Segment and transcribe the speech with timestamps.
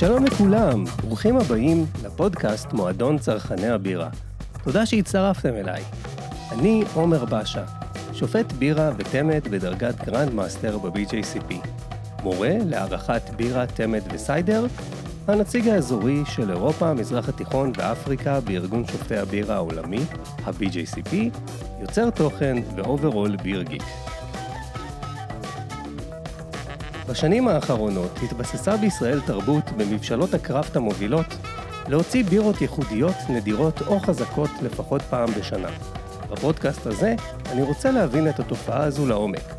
[0.00, 4.08] שלום לכולם, ברוכים הבאים לפודקאסט מועדון צרכני הבירה.
[4.64, 5.82] תודה שהצטרפתם אליי.
[6.52, 7.64] אני עומר בשה,
[8.12, 11.54] שופט בירה ותמת בדרגת גרנד מאסטר ב-BJCP,
[12.22, 14.66] מורה להערכת בירה, תמת וסיידר,
[15.28, 20.00] הנציג האזורי של אירופה, המזרח התיכון ואפריקה בארגון שופטי הבירה העולמי,
[20.44, 21.14] ה-BJCP,
[21.80, 24.09] יוצר תוכן ואוברול ביר גיק.
[27.10, 31.26] בשנים האחרונות התבססה בישראל תרבות במבשלות הקראפט המובילות
[31.88, 35.68] להוציא בירות ייחודיות, נדירות או חזקות לפחות פעם בשנה.
[36.30, 37.14] בפודקאסט הזה
[37.52, 39.54] אני רוצה להבין את התופעה הזו לעומק.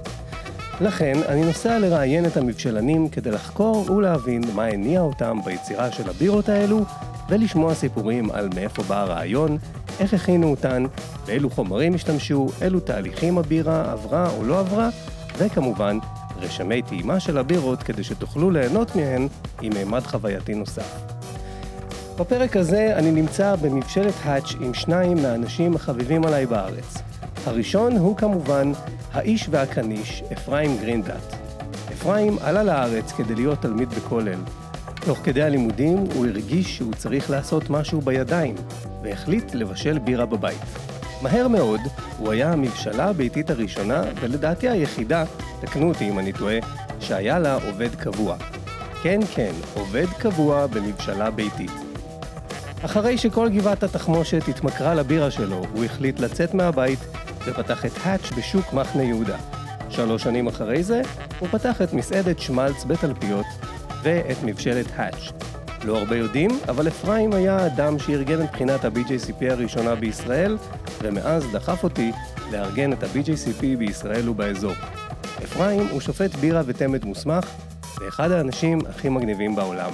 [0.81, 6.49] לכן אני נוסע לראיין את המבשלנים כדי לחקור ולהבין מה הניע אותם ביצירה של הבירות
[6.49, 6.85] האלו
[7.29, 9.57] ולשמוע סיפורים על מאיפה בא הרעיון,
[9.99, 10.83] איך הכינו אותן,
[11.25, 14.89] באילו חומרים השתמשו, אילו תהליכים הבירה עברה או לא עברה,
[15.37, 15.97] וכמובן
[16.41, 19.27] רשמי טעימה של הבירות כדי שתוכלו ליהנות מהן
[19.61, 21.01] עם מימד חווייתי נוסף.
[22.19, 26.97] בפרק הזה אני נמצא במבשלת האץ' עם שניים מהאנשים החביבים עליי בארץ.
[27.45, 28.71] הראשון הוא כמובן
[29.13, 31.35] האיש והקניש, אפרים גרינבלט.
[31.93, 34.39] אפרים עלה לארץ כדי להיות תלמיד בכולל.
[35.05, 38.55] תוך כדי הלימודים הוא הרגיש שהוא צריך לעשות משהו בידיים,
[39.03, 40.90] והחליט לבשל בירה בבית.
[41.21, 41.79] מהר מאוד,
[42.17, 45.23] הוא היה המבשלה הביתית הראשונה, ולדעתי היחידה,
[45.61, 46.57] תקנו אותי אם אני טועה,
[46.99, 48.37] שהיה לה עובד קבוע.
[49.03, 51.71] כן, כן, עובד קבוע במבשלה ביתית.
[52.85, 56.99] אחרי שכל גבעת התחמושת התמכרה לבירה שלו, הוא החליט לצאת מהבית
[57.45, 59.37] ופתח את האץ' בשוק מחנה יהודה.
[59.89, 61.01] שלוש שנים אחרי זה,
[61.39, 63.45] הוא פתח את מסעדת שמלץ בתלפיות
[64.03, 65.50] ואת מבשלת האץ'.
[65.83, 70.57] לא הרבה יודעים, אבל אפרים היה האדם שארגן את בחינת ה-BJCP הראשונה בישראל,
[71.01, 72.11] ומאז דחף אותי
[72.51, 74.73] לארגן את ה-BJCP בישראל ובאזור.
[75.43, 77.45] אפרים הוא שופט בירה ותמת מוסמך,
[78.01, 79.91] ואחד האנשים הכי מגניבים בעולם.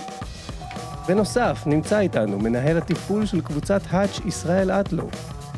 [1.07, 5.09] בנוסף, נמצא איתנו מנהל התפעול של קבוצת האץ' ישראל אטלו.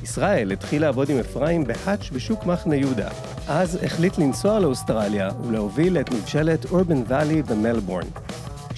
[0.03, 3.09] ישראל התחיל לעבוד עם אפרים בהאץ' בשוק מחנה יהודה.
[3.47, 8.07] אז החליט לנסוע לאוסטרליה ולהוביל את מבשלת אורבן ואלי במלבורן.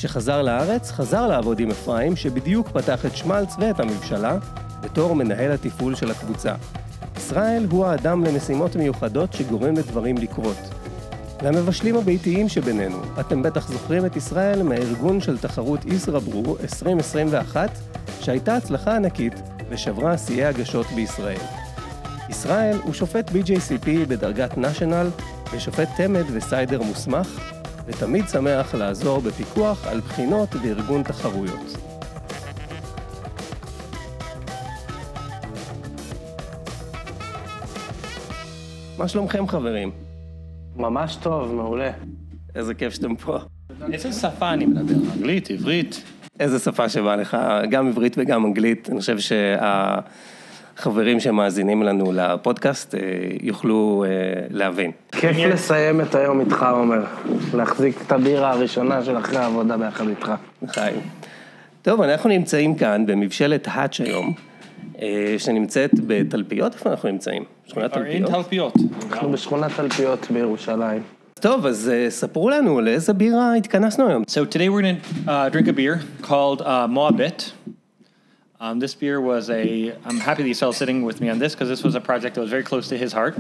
[0.02, 4.38] כשחזר לארץ, חזר לעבוד עם אפרים, שבדיוק פתח את שמלץ ואת המבשלה,
[4.82, 6.54] בתור מנהל התפעול של הקבוצה.
[7.18, 10.58] ישראל הוא האדם למשימות מיוחדות שגורם לדברים לקרות.
[11.42, 17.70] למבשלים הביתיים שבינינו, אתם בטח זוכרים את ישראל מהארגון של תחרות ישראברו 2021,
[18.22, 19.34] שהייתה הצלחה ענקית
[19.70, 21.42] ושברה שיאי הגשות בישראל.
[22.30, 25.24] ישראל הוא שופט BJCP בדרגת national
[25.54, 31.78] ושופט תמד וסיידר מוסמך, ותמיד שמח לעזור בפיקוח על בחינות וארגון תחרויות.
[38.98, 39.92] מה שלומכם חברים?
[40.76, 41.92] ממש טוב, מעולה.
[42.56, 43.38] איזה כיף שאתם פה.
[43.94, 44.94] איזה שפה אני מדבר?
[45.16, 46.04] אנגלית, עברית?
[46.40, 47.38] איזה שפה שבא לך,
[47.70, 48.90] גם עברית וגם אנגלית.
[48.90, 49.18] אני חושב
[50.82, 53.00] שהחברים שמאזינים לנו לפודקאסט אה,
[53.42, 54.10] יוכלו אה,
[54.50, 54.92] להבין.
[55.12, 57.04] כיף לסיים את היום איתך, עומר.
[57.54, 60.32] להחזיק את הבירה הראשונה של אחרי העבודה ביחד איתך.
[60.68, 61.02] חיים.
[61.82, 64.34] טוב, אנחנו נמצאים כאן במבשלת האץ' היום,
[65.02, 67.44] אה, שנמצאת בתלפיות, איפה אנחנו נמצאים?
[67.68, 68.32] שכונת אין תלפיות?
[68.32, 68.74] תלפיות.
[69.12, 71.02] אנחנו בשכונת תלפיות בירושלים.
[71.34, 74.24] טוב, אז ספרו לנו לאיזה בירה התכנסנו היום.
[74.24, 77.52] So today we're going to uh, drink a beer called uh, Moabit.
[78.61, 81.69] Um, this beer was a, I'm happy that Yisrael's sitting with me on this because
[81.69, 83.35] this was a project that was very close to his heart.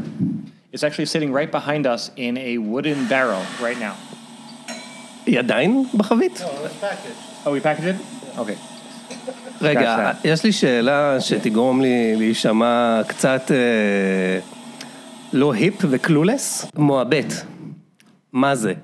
[0.72, 3.94] It's actually sitting right behind us in a wooden barrel right now.
[5.26, 6.42] היא עדיין בחבית?
[7.44, 7.96] Oh, we packaged it?
[8.38, 8.56] Okay.
[9.60, 14.38] רגע, יש לי שאלה שתגרום לי להישמע קצת אה,
[15.32, 16.66] לא היפ וקלולס.
[16.76, 17.32] מועבט,
[18.32, 18.74] מה זה?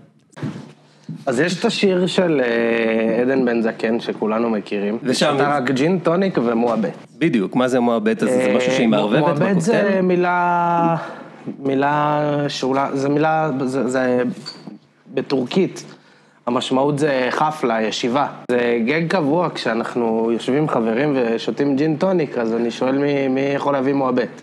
[1.27, 4.97] אז יש את השיר של אה, עדן בן זקן שכולנו מכירים.
[5.03, 6.87] ושם- אתה רק ג'ין טוניק ומועבה.
[7.17, 8.31] בדיוק, מה זה מועבט הזה?
[8.43, 10.01] זה משהו שהיא מערבבת מועבד זה בקוקטייל?
[10.01, 10.95] מילה,
[11.59, 14.23] מילה שאולי, זה מילה, זה, זה
[15.13, 15.83] בטורקית.
[16.47, 18.27] המשמעות זה חפלה, ישיבה.
[18.51, 23.73] זה גג קבוע כשאנחנו יושבים חברים ושותים ג'ין טוניק, אז אני שואל מי, מי יכול
[23.73, 24.41] להביא מועבט.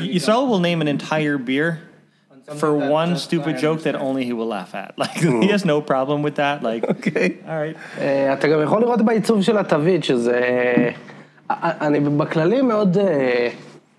[0.00, 1.72] Yisrael will name an entire beer
[2.60, 4.92] for one stupid joke that only he will laugh at.
[5.02, 6.62] Like, he has no problem with that.
[6.62, 7.28] Like, אוקיי.
[7.44, 8.00] all right.
[8.00, 10.40] אה, אתה גם יכול לראות בעיצוב של התווית, שזה...
[11.50, 12.98] אה, אני בכללי מאוד...
[12.98, 13.48] אה,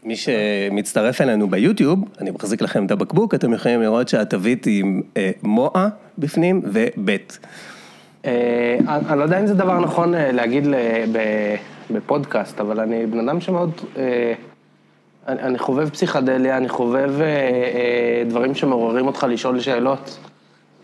[0.04, 5.02] מי שמצטרף אלינו ביוטיוב, אני מחזיק לכם את הבקבוק, אתם יכולים לראות שהתווית היא עם
[5.18, 7.40] אה, מועה בפנים ובית.
[8.26, 8.78] אה,
[9.10, 10.76] אני לא יודע אם זה דבר נכון אה, להגיד ל-
[11.12, 11.56] ב-
[11.94, 13.72] בפודקאסט, אבל אני בן אדם שמאוד...
[13.98, 14.34] אה,
[15.27, 20.18] אני אני חובב פסיכדליה, אני חובב אה, אה, דברים שמעוררים אותך לשאול שאלות.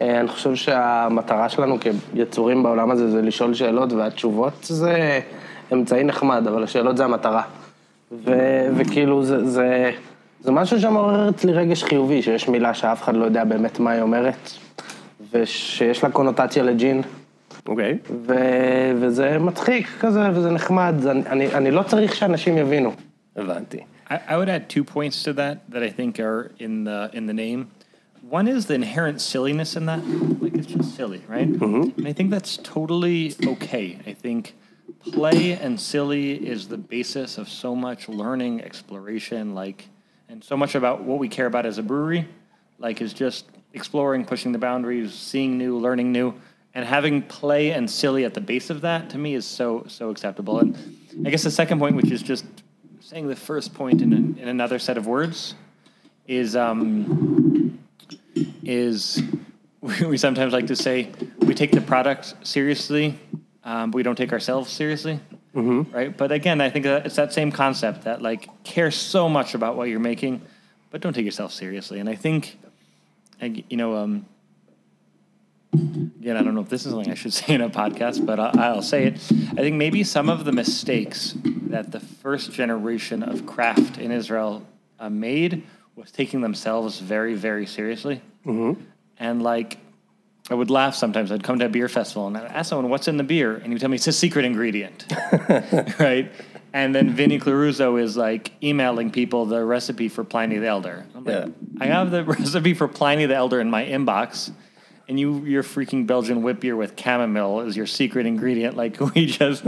[0.02, 1.78] אה, אני חושב שהמטרה שלנו
[2.14, 5.20] כיצורים בעולם הזה זה לשאול שאלות, והתשובות זה
[5.74, 7.42] אמצעי נחמד, אבל השאלות זה המטרה.
[8.12, 9.92] ו- וכאילו זה, זה,
[10.42, 14.02] זה משהו שמעורר אצלי רגש חיובי, שיש מילה שאף אחד לא יודע באמת מה היא
[14.02, 14.52] אומרת,
[15.34, 17.02] ושיש לה קונוטציה לג'ין.
[17.68, 17.98] אוקיי.
[18.28, 22.92] ו- וזה מצחיק כזה, וזה נחמד, זה- אני, אני לא צריך שאנשים יבינו.
[23.36, 23.78] הבנתי.
[24.14, 27.26] I, I would add two points to that that I think are in the in
[27.26, 27.72] the name.
[28.22, 30.06] One is the inherent silliness in that,
[30.42, 31.52] like it's just silly, right?
[31.52, 32.00] Mm-hmm.
[32.00, 34.00] And I think that's totally okay.
[34.08, 34.56] I think
[35.00, 39.90] play and silly is the basis of so much learning, exploration, like,
[40.30, 42.26] and so much about what we care about as a brewery,
[42.80, 46.34] like, is just exploring, pushing the boundaries, seeing new, learning new,
[46.74, 50.10] and having play and silly at the base of that to me is so so
[50.12, 50.60] acceptable.
[50.60, 50.78] And
[51.26, 52.46] I guess the second point, which is just
[53.04, 55.56] saying the first point in, an, in another set of words
[56.26, 57.78] is um,
[58.64, 59.22] is
[59.82, 61.10] we, sometimes like to say
[61.40, 63.20] we take the product seriously,
[63.66, 65.20] um, but we don't take ourselves seriously,
[65.92, 66.16] right?
[66.16, 69.76] But again, I think that it's that same concept that like care so much about
[69.76, 70.42] what you're making,
[70.90, 72.00] but don't take yourself seriously.
[72.00, 72.58] And I think,
[73.42, 74.26] you know, um,
[75.74, 78.40] again, I don't know if this is something I should say in a podcast, but
[78.40, 79.14] I'll, I'll say it.
[79.14, 84.66] I think maybe some of the mistakes that the first generation of craft in Israel
[85.00, 85.64] uh, made
[85.96, 88.22] was taking themselves very, very seriously.
[89.20, 89.78] And like,
[90.50, 91.32] I would laugh sometimes.
[91.32, 93.72] I'd come to a beer festival and I'd ask someone, "What's in the beer?" And
[93.72, 95.06] he'd tell me it's a secret ingredient,
[96.00, 96.30] right?
[96.74, 101.06] And then Vinnie Cilurzo is like emailing people the recipe for Pliny the Elder.
[101.16, 101.52] I'm like, Yeah.
[101.80, 104.52] I have the recipe for Pliny the Elder in my inbox,
[105.08, 108.74] and you your freaking Belgian whip beer with chamomile is your secret ingredient.
[108.78, 109.62] Like, can we just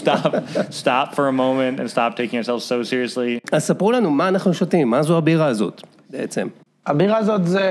[0.00, 0.24] stop
[0.70, 3.40] stop for a moment and stop taking ourselves so seriously?
[3.52, 6.48] אז ספרו לנו מה אנחנו שותים, מה זו הבירה הזאת, בעצם.
[6.86, 7.62] הבירה הזאת זה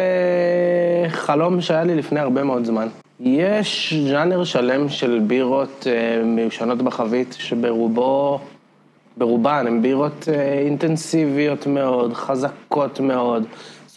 [1.10, 2.88] חלום שהיה לי לפני הרבה מאוד זמן.
[3.19, 8.39] יש ז'אנר שלם של בירות אה, מיושנות בחבית, שברובו,
[9.18, 13.45] ברובן הן בירות אה, אינטנסיביות מאוד, חזקות מאוד,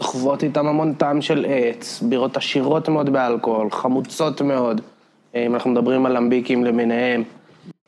[0.02, 4.80] סוחבות איתן המון טעם של עץ, בירות עשירות מאוד באלכוהול, חמוצות מאוד,
[5.34, 7.22] אה, אם אנחנו מדברים על למביקים למיניהם.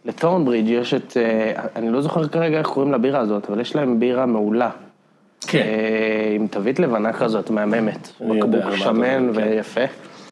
[0.05, 4.01] לטורנברידג' יש את, אה, אני לא זוכר כרגע איך קוראים לבירה הזאת, אבל יש להם
[4.01, 4.71] בירה מעולה.
[5.47, 5.59] כן.
[5.59, 8.09] אה, עם תווית לבנה כזאת, מהממת.
[8.21, 9.41] בקבוק שמן כן.
[9.41, 9.81] ויפה.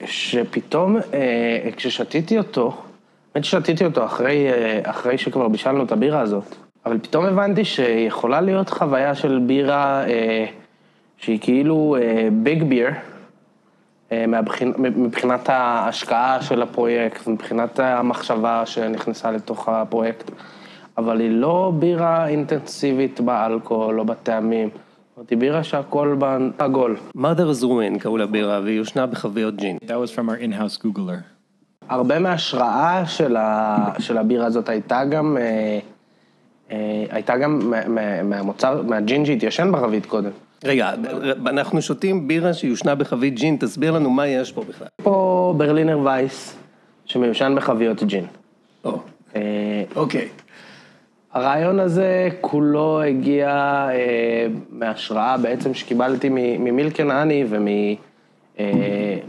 [0.04, 0.96] שפתאום,
[1.76, 2.76] כששתיתי אותו,
[3.34, 4.46] באמת שתיתי אותו אחרי,
[4.82, 6.54] אחרי שכבר בישלנו את הבירה הזאת,
[6.86, 10.04] אבל פתאום הבנתי שיכולה להיות חוויה של בירה
[11.22, 11.96] שהיא כאילו
[12.32, 12.88] ביג ביר,
[14.96, 20.30] מבחינת ההשקעה של הפרויקט, מבחינת המחשבה שנכנסה לתוך הפרויקט,
[20.98, 24.68] אבל היא לא בירה אינטנסיבית באלכוהול או בטעמים.
[24.68, 24.80] זאת
[25.16, 26.96] אומרת, היא בירה שהכל בה עגול.
[27.16, 29.76] mother's ruin קראו לבירה, והיא יושנה בחביות ג'ין.
[29.84, 31.20] That was from our in-house Googler.
[31.88, 35.78] הרבה מההשראה של, ה, של הבירה הזאת הייתה גם, אה,
[36.70, 40.30] אה, הייתה גם מה- מה- מהמוצר, מהג'ין שהתיישן בחבית קודם.
[40.64, 40.90] רגע,
[41.46, 44.86] אנחנו שותים בירה שיושנה בחבית ג'ין, תסביר לנו מה יש פה בכלל.
[45.02, 46.56] פה ברלינר וייס,
[47.04, 48.24] שמיושן בחביות ג'ין.
[48.84, 48.98] או,
[49.36, 49.40] אה,
[49.96, 50.28] אוקיי.
[51.32, 53.48] הרעיון הזה כולו הגיע
[53.90, 57.44] אה, מהשראה בעצם שקיבלתי מ- ממיל כנעני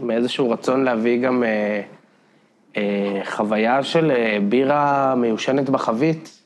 [0.00, 1.80] ומאיזשהו רצון להביא גם אה,
[2.76, 6.40] אה, חוויה של אה, בירה מיושנת בחבית,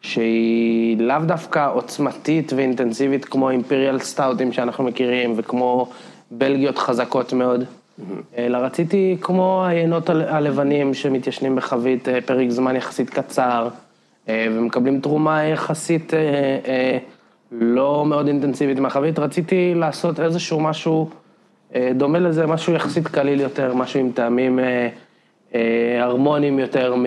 [0.00, 5.88] שהיא לאו דווקא עוצמתית ואינטנסיבית כמו אימפריאל סטאוטים שאנחנו מכירים וכמו
[6.30, 7.64] בלגיות חזקות מאוד,
[8.38, 13.68] אלא רציתי כמו היינות הל- הלבנים שמתיישנים בחבית אה, פרק זמן יחסית קצר.
[14.28, 16.98] אה, ומקבלים תרומה יחסית אה,
[17.52, 21.10] לא מאוד אינטנסיבית מהחבית, רציתי לעשות איזשהו משהו
[21.94, 24.58] דומה לזה, משהו יחסית קליל יותר, משהו עם טעמים
[26.00, 27.04] הרמוניים יותר מ,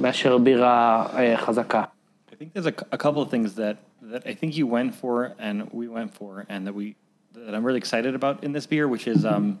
[0.00, 1.84] מאשר בירה אה, חזקה.
[2.32, 5.34] I think there's a, a couple of things that, that I think you went for
[5.38, 6.96] and we went for and that we
[7.44, 9.60] that I'm really excited about in this beer, which is um,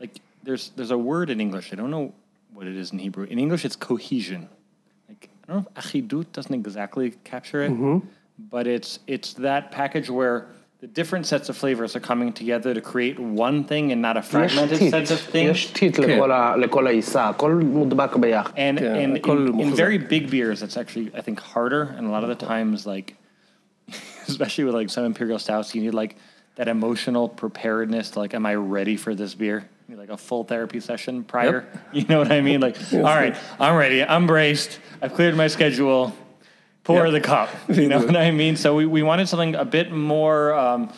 [0.00, 1.72] like there's there's a word in English.
[1.72, 2.14] I don't know
[2.54, 3.24] what it is in Hebrew.
[3.24, 4.48] In English, it's cohesion.
[5.08, 7.72] Like I don't know if achidut doesn't exactly capture it,
[8.38, 10.46] but it's it's that package where
[10.83, 14.21] the different sets of flavors are coming together to create one thing and not a
[14.21, 15.47] fragmented set of things.
[18.57, 21.83] And, and in, in very big beers, that's actually, I think, harder.
[21.83, 23.15] And a lot of the times, like,
[24.27, 26.17] especially with like some imperial stouts, you need like
[26.55, 28.09] that emotional preparedness.
[28.11, 29.69] To, like, am I ready for this beer?
[29.87, 31.65] Like a full therapy session prior.
[31.71, 31.81] Yep.
[31.93, 32.59] You know what I mean?
[32.59, 34.03] Like, all right, I'm ready.
[34.03, 34.79] I'm braced.
[35.01, 36.13] I've cleared my schedule
[36.84, 37.12] Pour Yep.
[37.12, 37.48] the cup.
[37.68, 38.56] You know what I mean?
[38.56, 40.90] So we, we wanted something a bit more um,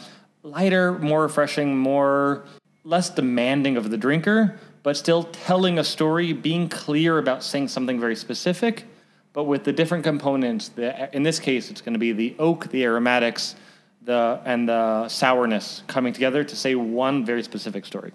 [0.43, 2.45] lighter, more refreshing, more
[2.85, 7.99] less demanding of the drinker, but still telling a story, being clear about saying something
[8.01, 8.85] very specific,
[9.33, 10.69] but with the different components.
[10.69, 13.57] The, in this case, it's going to be the oak, the aromatics,
[14.03, 18.13] the, and the sourness coming together to say one very specific story.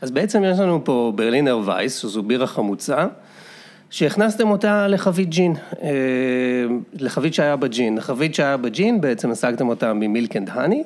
[0.00, 3.06] אז בעצם יש לנו פה ברלינר וייס, שזו בירה חמוצה,
[3.93, 5.89] שהכנסתם אותה לחבית ג'ין, אה,
[6.93, 7.97] לחבית שהיה בג'ין.
[7.97, 10.83] לחבית שהיה בג'ין, בעצם השגתם אותה ממילק אנד האני,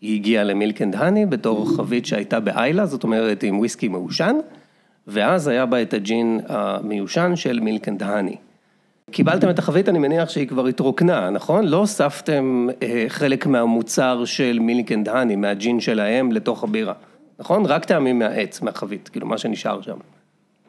[0.00, 4.36] היא הגיעה למילק אנד האני בתור חבית שהייתה באיילה, זאת אומרת עם וויסקי מעושן,
[5.06, 8.36] ואז היה בה את הג'ין המיושן של מילק אנד האני.
[9.10, 11.66] קיבלתם את החבית, אני מניח שהיא כבר התרוקנה, נכון?
[11.66, 16.94] לא הוספתם אה, חלק מהמוצר של מילק אנד האני, מהג'ין שלהם, לתוך הבירה,
[17.38, 17.66] נכון?
[17.66, 19.96] רק טעמים מהעץ, מהחבית, כאילו מה שנשאר שם.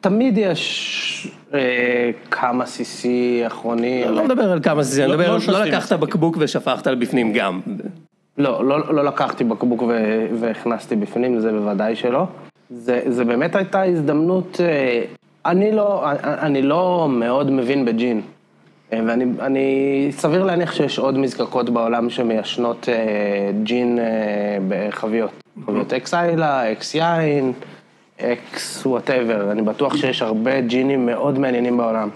[0.02, 3.06] תמיד יש אה, כמה CC
[3.46, 4.08] אחרונים.
[4.08, 5.92] אני לא מדבר על כמה זה, אני לא- מדבר, לא לא שופטים לקחת.
[5.92, 7.60] בקבוק ושפכת על בפנים גם.
[8.38, 12.26] לא, לא, לא לקחתי בקבוק ו- והכנסתי בפנים, זה בוודאי שלא.
[12.70, 15.02] זה, זה באמת הייתה הזדמנות, אה,
[15.46, 18.20] אני לא, אני לא מאוד מבין בג'ין.
[18.92, 19.66] אה, ואני אני,
[20.10, 22.94] סביר להניח שיש עוד מזקקות בעולם שמיישנות אה,
[23.62, 24.04] ג'ין אה,
[24.68, 25.30] בחביות.
[25.66, 27.52] חביות אקס איילה, אקס יין,
[28.22, 29.52] אקס וואטאבר.
[29.52, 32.08] אני בטוח שיש הרבה ג'ינים מאוד מעניינים בעולם.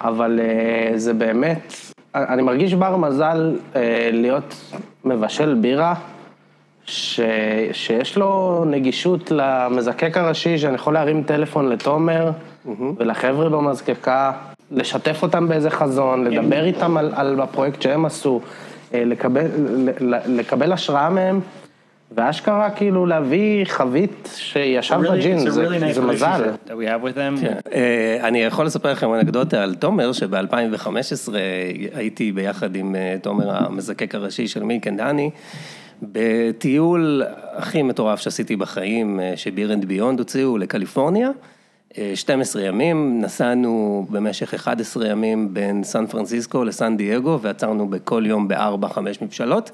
[0.00, 1.74] אבל אה, זה באמת,
[2.14, 4.54] אני מרגיש בר מזל אה, להיות
[5.04, 5.94] מבשל בירה,
[6.84, 7.20] ש,
[7.72, 12.30] שיש לו נגישות למזקק הראשי, שאני יכול להרים טלפון לתומר
[12.98, 14.32] ולחבר'ה במזקקה,
[14.70, 18.40] לשתף אותם באיזה חזון, לדבר איתם על, על הפרויקט שהם עשו,
[18.94, 21.40] אה, לקבל, ל- ל- לקבל השראה מהם,
[22.12, 26.26] ואשכרה כאילו להביא חבית שישב בג'ין, it's a זה, really nice זה מזל.
[26.26, 27.46] relationship that we have with them.
[27.72, 31.34] אה, אני יכול לספר לכם אנקדוטה על תומר, שב-2015
[31.94, 35.30] הייתי ביחד עם אה, תומר המזקק הראשי של מילק אנד האני,
[36.02, 37.22] בטיול
[37.52, 41.30] הכי מטורף שעשיתי בחיים, אה, שביר אנד ביונד הוציאו לקליפורניה.
[41.98, 48.48] אה, 12 ימים, נסענו במשך 11 ימים בין סן פרנסיסקו לסן דייגו, ועצרנו בכל יום
[48.48, 49.70] בארבע, חמש מבשלות.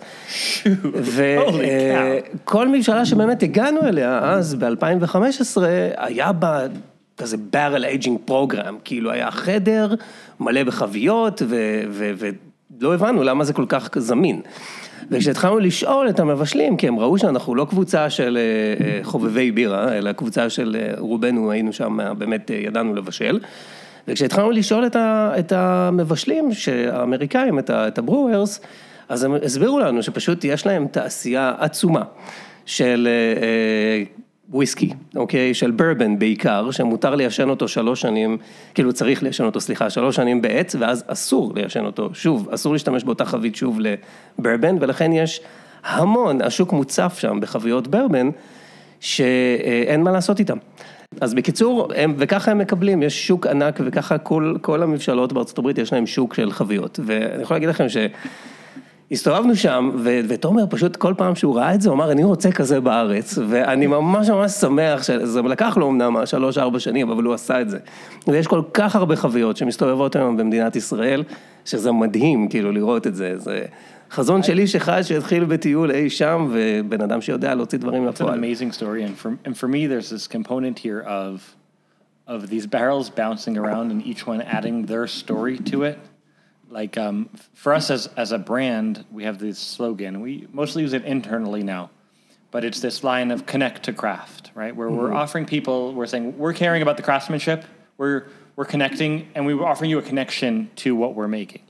[0.94, 5.62] וכל מבשלה שבאמת הגענו אליה אז, ב-2015,
[5.96, 6.66] היה בה
[7.16, 9.94] כזה barrel aging program, כאילו היה חדר
[10.40, 12.30] מלא בחביות, ו- ו-
[12.80, 14.40] ולא הבנו למה זה כל כך זמין.
[15.10, 19.98] וכשהתחלנו לשאול את המבשלים, כי הם ראו שאנחנו לא קבוצה של אה, אה, חובבי בירה,
[19.98, 23.40] אלא קבוצה של אה, רובנו היינו שם, באמת ידענו לבשל.
[24.08, 26.48] וכשהתחלנו לשאול את, ה, את המבשלים,
[26.92, 28.60] האמריקאים, את, ה, את הברוארס,
[29.08, 32.02] אז הם הסבירו לנו שפשוט יש להם תעשייה עצומה
[32.66, 33.08] של
[34.52, 35.54] וויסקי, אוקיי?
[35.54, 38.36] של ברבן בעיקר, שמותר ליישן אותו שלוש שנים,
[38.74, 43.04] כאילו צריך ליישן אותו, סליחה, שלוש שנים בעץ, ואז אסור ליישן אותו, שוב, אסור להשתמש
[43.04, 45.40] באותה חבית שוב לברבן, ולכן יש
[45.84, 48.30] המון, השוק מוצף שם בחביות ברבן,
[49.00, 50.56] שאין מה לעשות איתם.
[51.20, 55.78] אז בקיצור, הם, וככה הם מקבלים, יש שוק ענק וככה כל, כל המבשלות בארצות הברית
[55.78, 57.00] יש להם שוק של חביות.
[57.04, 57.86] ואני יכול להגיד לכם
[59.12, 62.52] שהסתובבנו שם, ו- ותומר פשוט כל פעם שהוא ראה את זה, הוא אמר, אני רוצה
[62.52, 67.34] כזה בארץ, ואני ממש ממש שמח, שזה לקח לו אמנם שלוש ארבע שנים, אבל הוא
[67.34, 67.78] עשה את זה.
[68.26, 71.24] ויש כל כך הרבה חביות שמסתובבות היום במדינת ישראל,
[71.64, 73.64] שזה מדהים כאילו לראות את זה, זה
[74.10, 78.40] חזון שלי שחי שהתחיל בטיול אי שם, ובן אדם שיודע להוציא דברים לפועל.
[78.40, 81.40] amazing story, and for and for me, there's this component here of
[82.28, 86.11] of these barrels bouncing around and each one adding their story to it.
[86.72, 90.22] Like um, for us as as a brand, we have this slogan.
[90.22, 91.90] We mostly use it internally now,
[92.50, 94.74] but it's this line of connect to craft, right?
[94.74, 97.66] Where we're offering people, we're saying we're caring about the craftsmanship.
[97.98, 101.62] We're we're connecting, and we're offering you a connection to what we're making.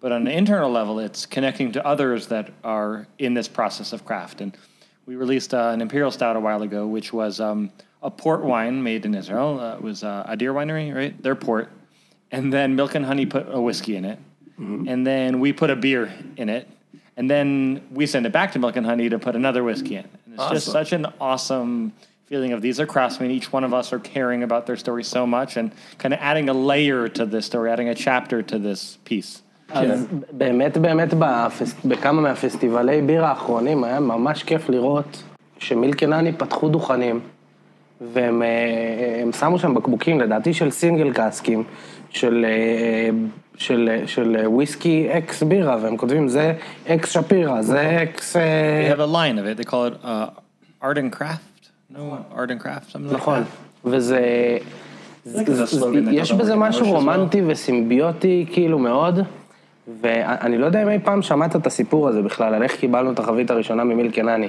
[0.00, 4.06] But on an internal level, it's connecting to others that are in this process of
[4.06, 4.40] craft.
[4.40, 4.56] And
[5.04, 7.70] we released uh, an imperial stout a while ago, which was um,
[8.02, 9.60] a port wine made in Israel.
[9.60, 11.22] Uh, it was uh, Adir Winery, right?
[11.22, 11.70] Their port.
[12.30, 14.18] And then Milk and Honey put a whiskey in it
[14.57, 16.67] And then we put a beer in it.
[17.17, 20.05] And then we send it back to Milk and Honey to put another whiskey in.
[20.25, 20.73] And it's just Awesome.
[20.73, 21.93] such an awesome
[22.27, 23.31] feeling of these are craftsmen.
[23.31, 26.47] Each one of us are caring about their story so much and kind of adding
[26.47, 29.41] a layer to this story, adding a chapter to this piece.
[29.73, 31.75] אז באמת באמת בפס...
[31.85, 35.23] בכמה מהפסטיבלי בירה האחרונים היה ממש כיף לראות
[35.59, 37.19] שמילקנני פתחו דוכנים
[38.01, 41.63] והם אה, הם שמו שם בקבוקים, לדעתי של סינגל קאסקים,
[42.09, 43.09] של, אה,
[43.56, 46.52] של, של וויסקי אקס בירה, והם כותבים זה
[46.88, 48.36] אקס שפירא, זה אקס...
[48.36, 49.64] They אה, have a line of it.
[49.64, 51.70] They call it uh, art and craft.
[51.90, 51.98] No,
[52.34, 53.88] art and craft, something like נכון, that.
[53.88, 54.58] וזה...
[55.26, 56.86] slogan that יש בזה משהו.
[56.86, 59.18] רומנטי וסימביוטי כאילו מאוד,
[60.00, 63.18] ואני לא יודע אם אי פעם שמעת את הסיפור הזה בכלל, על איך קיבלנו את
[63.18, 64.48] החבית הראשונה ממילקנני.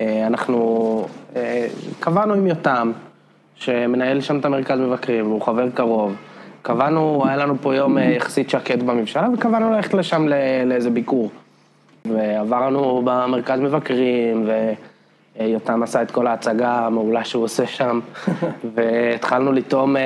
[0.00, 1.06] אה, אנחנו
[1.36, 1.66] אה,
[2.00, 2.92] קבענו עם יותם,
[3.54, 6.14] שמנהל שם את המרכז מבקרים, והוא חבר קרוב.
[6.62, 10.28] קבענו, היה לנו פה יום אה, יחסית שקט בממשלה, וקבענו ללכת לשם
[10.66, 11.30] לאיזה ביקור.
[12.04, 14.48] ועברנו במרכז מבקרים,
[15.38, 18.00] ויותם עשה את כל ההצגה המעולה שהוא עושה שם,
[18.74, 20.02] והתחלנו לטעום אה,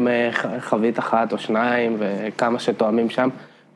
[0.00, 3.28] מ- חבית אחת או שניים, וכמה שטועמים שם,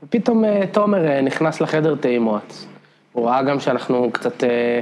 [0.02, 2.67] ופתאום אה, תומר אה, נכנס לחדר טעימות.
[3.12, 4.81] הוא ראה גם שאנחנו קצת אה, אה,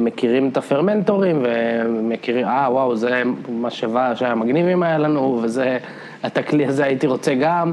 [0.00, 1.46] מכירים את הפרמנטורים,
[1.86, 5.78] ומכירים, אה, וואו, זה משאבה שהיה מגניב אם היה לנו, וזה,
[6.26, 7.72] את הכלי הזה הייתי רוצה גם,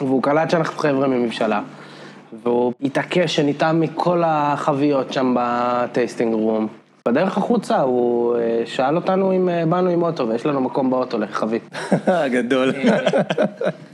[0.00, 1.60] והוא קלט שאנחנו חבר'ה מממשלה.
[2.42, 6.68] והוא התעקש שניתן מכל החביות שם בטייסטינג רום.
[7.08, 11.18] בדרך החוצה הוא אה, שאל אותנו אם אה, באנו עם אוטו, ויש לנו מקום באוטו
[11.18, 11.62] לחבית.
[12.34, 12.72] גדול.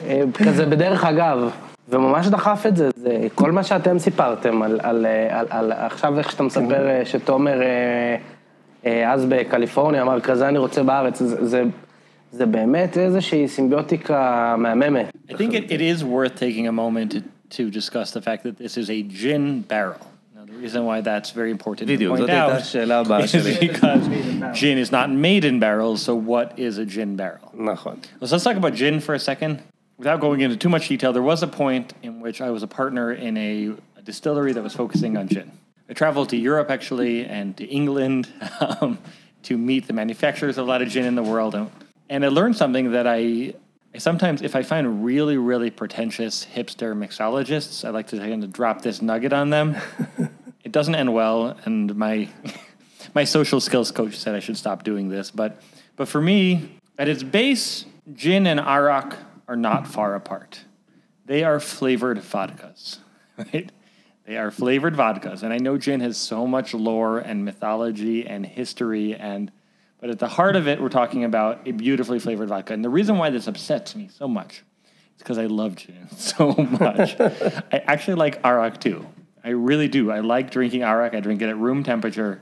[0.07, 1.51] אה, כזה בדרך אגב,
[1.91, 6.19] וממש דחף את זה, זה כל מה שאתם סיפרתם על, על, אה, על, על עכשיו
[6.19, 8.17] איך שאתה מספר אה, שתומר אה,
[8.87, 11.63] אה, אז בקליפורניה אמר כזה אני רוצה בארץ, זה, זה,
[12.33, 15.07] זה באמת איזושהי סימביוטיקה מהממת.
[15.29, 17.21] I think it, it is worth taking a moment to,
[17.57, 20.07] to discuss the fact that this is a gin barrel.
[20.37, 22.61] Now, the reason why that's very important to point out
[23.35, 24.05] is because
[24.61, 27.53] gin is not made in barrels, so what is a gin barrel?
[27.55, 27.97] נכון.
[28.25, 29.61] So let's talk about gin for a second.
[30.01, 32.67] Without going into too much detail, there was a point in which I was a
[32.67, 35.53] partner in a, a distillery that was focusing on gin.
[35.91, 38.27] I traveled to Europe actually and to England
[38.81, 38.97] um,
[39.43, 41.55] to meet the manufacturers of a lot of gin in the world.
[41.55, 41.71] And,
[42.09, 43.53] and I learned something that I,
[43.95, 48.55] I sometimes, if I find really, really pretentious hipster mixologists, I like to kind of
[48.55, 49.77] drop this nugget on them.
[50.65, 52.27] it doesn't end well, and my
[53.15, 55.31] my social skills coach said I should stop doing this.
[55.31, 55.61] But
[55.97, 59.15] but for me, at its base, gin and arak
[59.51, 60.65] are not far apart.
[61.27, 62.99] They are flavored vodkas,
[63.37, 63.71] right?
[64.25, 68.47] They are flavored vodkas, and I know gin has so much lore and mythology and
[68.47, 69.53] history and.
[69.99, 72.73] But at the heart of it, we're talking about a beautifully flavored vodka.
[72.73, 74.63] And the reason why this upsets me so much
[75.17, 77.21] is because I love gin so much.
[77.21, 79.05] I actually like arak too.
[79.45, 80.11] I really do.
[80.11, 81.13] I like drinking arak.
[81.13, 82.41] I drink it at room temperature,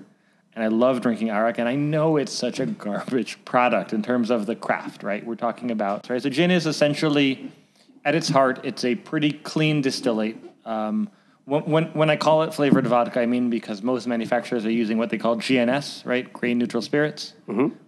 [0.58, 1.58] and I love drinking arak.
[1.58, 5.24] And I know it's such a garbage product in terms of the craft, right?
[5.24, 6.10] We're talking about.
[6.10, 6.20] Right?
[6.20, 7.52] So gin is essentially,
[8.04, 10.36] at its heart, it's a pretty clean distillate.
[10.64, 11.10] Um,
[11.44, 14.98] when, when, when I call it flavored vodka, I mean because most manufacturers are using
[14.98, 16.30] what they call GNS, right?
[16.32, 17.34] Grain neutral spirits,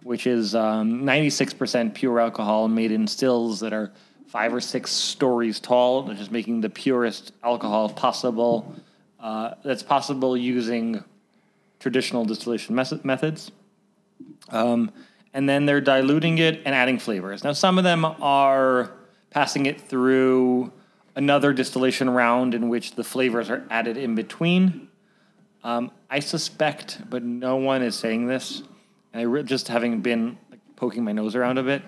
[0.03, 3.91] which is um, 96% pure alcohol made in stills that are
[4.27, 6.03] five or six stories tall.
[6.03, 8.73] They're just making the purest alcohol possible.
[9.19, 11.03] Uh, that's possible using
[11.81, 13.51] traditional distillation mes- methods.
[14.49, 14.91] Um,
[15.33, 17.43] and then they're diluting it and adding flavors.
[17.43, 18.91] Now, some of them are
[19.31, 20.71] passing it through
[21.15, 24.89] another distillation round in which the flavors are added in between.
[25.63, 28.63] Um, I suspect, but no one is saying this,
[29.13, 31.81] and I re- just having been like, poking my nose around a bit,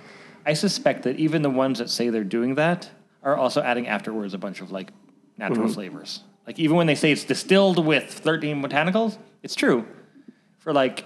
[0.45, 2.89] I suspect that even the ones that say they're doing that
[3.23, 4.91] are also adding afterwards a bunch of like
[5.37, 6.23] natural flavors.
[6.45, 9.85] Like even when they say it's distilled with 13 botanicals, it's true
[10.59, 11.05] for like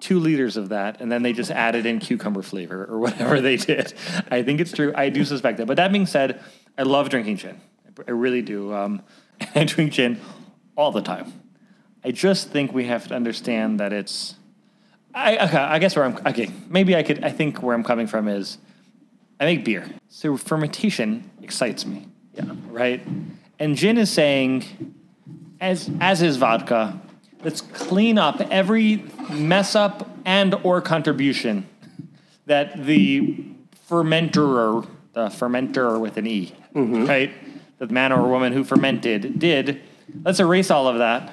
[0.00, 3.56] two liters of that, and then they just added in cucumber flavor or whatever they
[3.56, 3.92] did.
[4.30, 4.92] I think it's true.
[4.94, 5.66] I do suspect that.
[5.66, 6.42] But that being said,
[6.76, 7.60] I love drinking gin.
[8.06, 8.72] I really do.
[8.72, 9.02] Um,
[9.54, 10.20] I drink gin
[10.76, 11.32] all the time.
[12.02, 14.34] I just think we have to understand that it's.
[15.14, 16.50] I okay, I guess where I'm okay.
[16.68, 17.24] Maybe I could.
[17.24, 18.58] I think where I'm coming from is,
[19.38, 22.06] I make beer, so fermentation excites me.
[22.34, 22.44] Yeah.
[22.68, 23.04] Right.
[23.60, 24.64] And gin is saying,
[25.60, 26.98] as as is vodka,
[27.44, 31.68] let's clean up every mess up and or contribution
[32.46, 33.44] that the
[33.88, 37.04] fermenter, the fermenter with an e, mm-hmm.
[37.04, 37.30] right?
[37.78, 39.82] The man or woman who fermented did.
[40.24, 41.32] Let's erase all of that.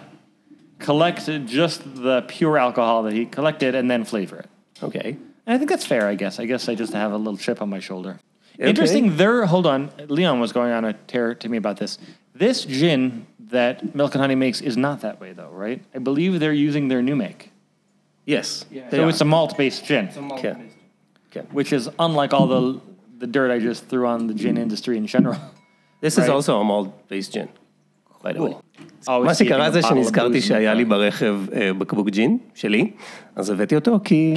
[0.79, 4.49] Collect just the pure alcohol that he collected, and then flavor it.
[4.83, 5.17] Okay.
[5.45, 6.07] And I think that's fair.
[6.07, 6.39] I guess.
[6.39, 8.19] I guess I just have a little chip on my shoulder.
[8.59, 8.69] Okay.
[8.69, 9.17] Interesting.
[9.17, 9.45] There.
[9.45, 9.91] hold on.
[10.07, 11.99] Leon was going on a tear to me about this.
[12.33, 15.83] This gin that Milk and Honey makes is not that way though, right?
[15.93, 17.51] I believe they're using their new make.
[18.25, 18.65] Yes.
[18.71, 18.89] Yeah.
[18.89, 20.05] So it's a malt based gin.
[20.19, 20.47] Malt-based.
[20.47, 20.69] Okay.
[21.31, 21.47] okay.
[21.51, 22.81] Which is unlike all the
[23.19, 24.61] the dirt I just threw on the gin mm.
[24.61, 25.39] industry in general.
[25.99, 26.25] This right?
[26.25, 27.49] is also a malt based gin.
[28.05, 28.63] Quite cool.
[29.09, 30.85] מה שקרה a זה שנזכרתי שהיה לי.
[30.85, 32.91] ברכב אה, בקבוק ג'ין שלי,
[33.35, 34.33] אז הבאתי אותו כי...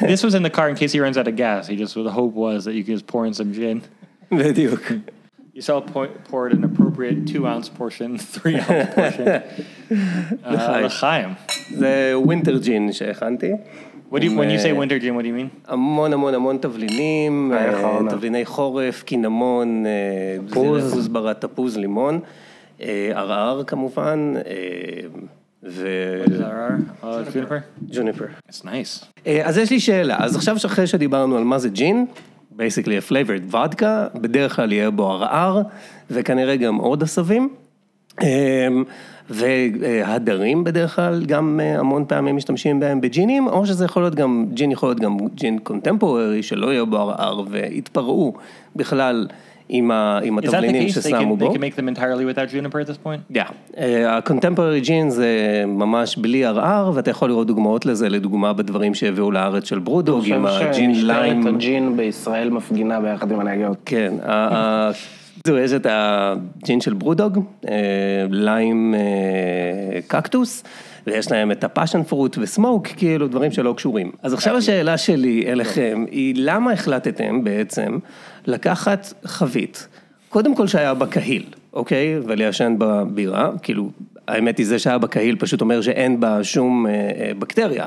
[0.00, 1.68] this was in the car in case he runs out of gas.
[1.68, 3.80] He just the hope was that you could just pour in some gin.
[4.32, 4.92] בדיוק.
[5.54, 9.26] You saw po- poured an appropriate two ounce portion, three ounce portion.
[10.44, 11.28] uh, לחיים.
[11.70, 13.52] זה ווינטר ג'ין שהכנתי.
[14.10, 15.50] What do you, when you say אה, winter gin, what do you mean?
[15.68, 17.98] המון המון המון תבלינים, אה, אה.
[18.10, 19.90] תבליני חורף, קינמון, אה,
[20.48, 20.82] תפוז.
[20.82, 22.20] זירה, כוסברה, תפוז, לימון, אה,
[23.14, 25.22] ערער כמובן, אה,
[25.62, 25.88] ו...
[27.90, 28.24] ג'וניפר.
[28.50, 29.04] It's nice.
[29.26, 32.06] אה, אז יש לי שאלה, אז עכשיו שאחרי שדיברנו על מה זה ג'ין,
[32.56, 35.62] basically a flavored vodka, בדרך כלל יהיה בו ערער,
[36.10, 37.48] וכנראה גם עוד עשבים.
[38.22, 38.68] אה,
[39.30, 44.46] והדרים בדרך כלל גם אה, המון פעמים משתמשים בהם בג'ינים, או שזה יכול להיות גם,
[44.54, 48.34] ג'ין יכול להיות גם ג'ין קונטמפורי, שלא יהיה בו ערער, והתפרעו
[48.76, 49.26] בכלל
[49.72, 50.90] עם, ה, עם Is that the התבלינים case?
[50.90, 51.52] They ששמו can, בו.
[51.52, 53.38] they can make them entirely without juniper at this point?
[54.06, 55.28] הקונטמפורי ג'ין זה
[55.66, 60.46] ממש בלי ערער, ואתה יכול לראות דוגמאות לזה, לדוגמה בדברים שהביאו לארץ של ברודוג, עם
[60.46, 61.46] אני חושב הג'ין ליים.
[61.46, 63.76] הג'ין בישראל מפגינה ביחד עם הנהגות.
[63.84, 64.12] כן,
[65.46, 67.74] זהו, יש את הג'ין של ברודוג, אה,
[68.30, 70.64] ליים אה, קקטוס,
[71.06, 74.12] ויש להם את הפאשן פרוט וסמוק, כאילו דברים שלא קשורים.
[74.22, 77.98] אז עכשיו השאלה שלי אליכם היא למה החלטתם בעצם
[78.46, 79.88] לקחת חבית,
[80.28, 82.18] קודם כל שהיה בה קהיל, אוקיי?
[82.26, 83.90] ולעשן בה בירה, כאילו,
[84.28, 87.86] האמת היא זה שהיה בה קהיל פשוט אומר שאין בה שום אה, אה, בקטריה.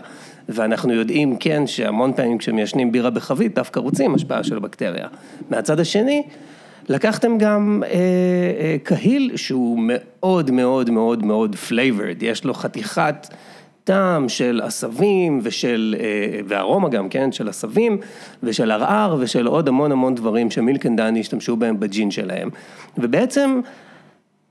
[0.49, 5.07] ואנחנו יודעים, כן, שהמון פעמים כשמיישנים בירה בחבית, דווקא רוצים השפעה של בקטריה.
[5.49, 6.23] מהצד השני,
[6.89, 13.27] לקחתם גם אה, אה, קהיל שהוא מאוד מאוד מאוד מאוד flavored, יש לו חתיכת
[13.83, 17.97] טעם של עשבים ושל, אה, וארומה גם, כן, של עשבים
[18.43, 22.49] ושל ערער ושל עוד המון המון דברים שמילקנדני השתמשו בהם בג'ין שלהם.
[22.97, 23.61] ובעצם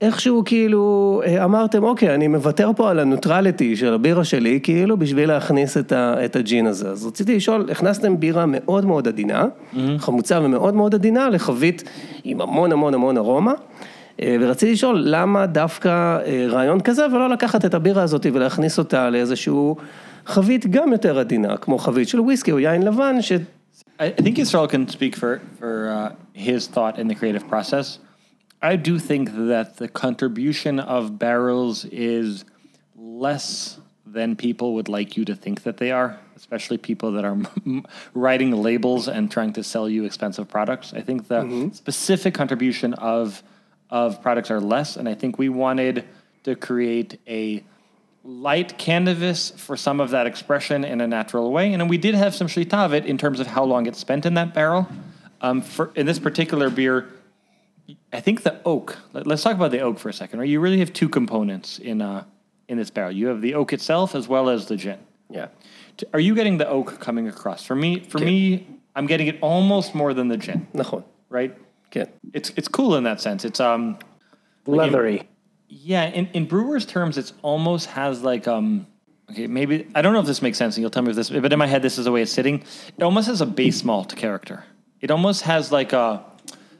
[0.01, 5.29] איכשהו כאילו אה, אמרתם, אוקיי, אני מוותר פה על הנוטרליטי של הבירה שלי, כאילו בשביל
[5.29, 6.89] להכניס את, ה, את הג'ין הזה.
[6.89, 9.45] אז רציתי לשאול, הכנסתם בירה מאוד מאוד עדינה,
[9.97, 11.83] חמוצה ומאוד מאוד עדינה, לחבית
[12.23, 13.53] עם המון המון המון ארומה,
[14.22, 19.76] ורציתי לשאול, למה דווקא אה, רעיון כזה, ולא לקחת את הבירה הזאת ולהכניס אותה לאיזשהו
[20.26, 23.32] חבית גם יותר עדינה, כמו חבית של וויסקי או יין לבן, ש...
[24.00, 26.12] I, I think Israel can speak for for uh,
[26.48, 27.98] his thought in the creative process.
[28.72, 32.44] I do think that the contribution of barrels is
[32.96, 33.78] less
[34.16, 37.36] than people would like you to think that they are, especially people that are
[38.14, 40.92] writing labels and trying to sell you expensive products.
[40.92, 43.42] I think the specific contribution of
[43.92, 46.04] of products are less, and I think we wanted
[46.44, 47.62] to create a
[48.24, 51.72] light canvas for some of that expression in a natural way.
[51.72, 53.98] And then we did have some shlita of it in terms of how long it's
[53.98, 54.86] spent in that barrel.
[55.40, 57.08] Um, for, in this particular beer,
[58.12, 58.98] I think the oak.
[59.12, 60.40] Let, us talk about the oak for a second.
[60.40, 62.24] Right, you really have two components in uh,
[62.68, 63.12] in this barrel.
[63.12, 64.98] You have the oak itself as well as the gin.
[65.30, 65.48] Yeah.
[65.96, 67.64] T- Are you getting the oak coming across?
[67.64, 68.26] For me, for Okay.
[68.26, 70.66] me, I'm getting it almost more than the gin.
[70.74, 71.56] נכון, Right?
[71.93, 72.05] כן.
[72.33, 73.45] It's it's cool in that sense.
[73.45, 73.83] It's um
[74.65, 75.17] leathery.
[75.67, 78.87] yeah, in, in brewers' terms, it's almost has like um.
[79.31, 81.29] Okay, maybe I don't know if this makes sense, and you'll tell me if this.
[81.29, 82.63] But in my head, this is the way it's sitting.
[82.97, 84.57] It almost has a base malt character.
[85.01, 86.05] It almost has like a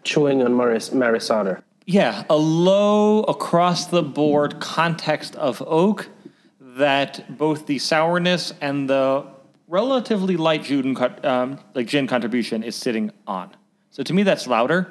[0.03, 1.57] chewing on Maris, Maris Otter.
[1.85, 6.09] yeah a low across the board context of oak
[6.59, 9.25] that both the sourness and the
[9.67, 13.55] relatively light gin, um, like gin contribution is sitting on.
[13.92, 14.88] So to me, that's louder.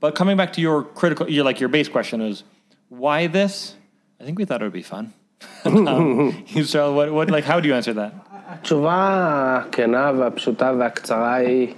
[0.00, 2.44] But coming back to your critical, your like your base question is
[2.88, 3.74] why this?
[4.20, 5.12] I think we thought it would be fun.
[5.64, 8.12] um, so what, what, like, how do you answer that?
[8.46, 11.74] התשובה הכנה והפשוטה והקצרה היא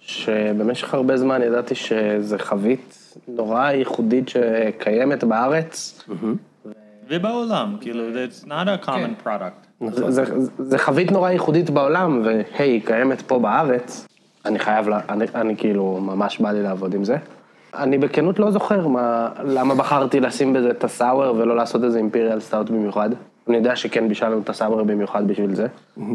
[0.00, 6.04] שבמשך הרבה זמן ידעתי שזו חבית נורא ייחודית שקיימת בארץ.
[7.08, 9.86] ובעולם, כאילו, it's not a common product.
[9.90, 10.24] זה, זה,
[10.58, 14.06] זה חבית נורא ייחודית בעולם, והי, היא קיימת פה בארץ.
[14.45, 17.17] אני חייב, אני, אני כאילו, ממש בא לי לעבוד עם זה.
[17.73, 22.39] אני בכנות לא זוכר מה, למה בחרתי לשים בזה את הסאואר ולא לעשות איזה אימפיריאל
[22.39, 23.09] סטאוט במיוחד.
[23.47, 25.67] אני יודע שכן בישלנו את הסאמר במיוחד בשביל זה.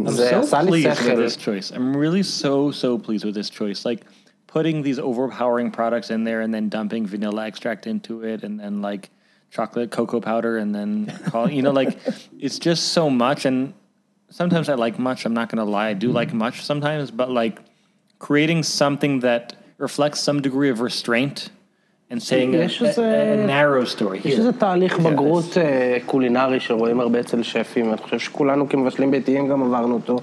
[0.06, 1.74] זה עשה לי שכל.
[1.74, 3.84] I'm really so so pleased with this choice.
[3.84, 4.00] Like
[4.46, 8.74] putting these overpowering products in there and then dumping vanilla extract into it and then
[8.82, 9.10] like
[9.50, 10.88] chocolate cocoa powder and then
[11.30, 11.92] call, you know like
[12.44, 13.74] it's just so much and
[14.30, 15.20] sometimes I like much.
[15.26, 17.56] I'm not gonna lie, I do like much sometimes, but like
[18.26, 19.44] creating something that
[19.87, 21.38] reflects some degree of restraint
[22.10, 24.38] and saying a, a, a narrow story יש.
[24.38, 29.62] איזה תהליך בגרות אה, קולינרי שרואים הרבה אצל שפים, אני חושב שכולנו כמבשלים ביתיים גם
[29.62, 30.18] עברנו אותו,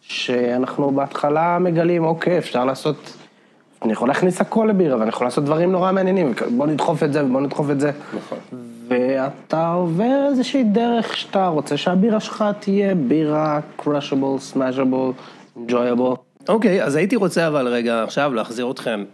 [0.00, 3.16] שאנחנו בהתחלה מגלים, אוקיי, אפשר לעשות,
[3.82, 7.24] אני יכול להכניס הכל לבירה, ואני יכול לעשות דברים נורא מעניינים, בוא נדחוף את זה
[7.24, 7.90] ובוא נדחוף את זה.
[8.88, 15.12] ואתה עובר איזושהי דרך שאתה רוצה שהבירה שלך תהיה בירה crushable, smashable,
[15.58, 16.31] enjoyable.
[16.48, 19.04] אוקיי, אז הייתי רוצה אבל רגע עכשיו להחזיר אתכם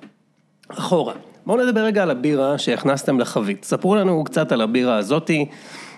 [0.69, 1.15] אחורה.
[1.47, 3.65] בואו נדבר רגע על הבירה שהכנסתם לחבית.
[3.65, 5.47] ספרו לנו קצת על הבירה הזאתי,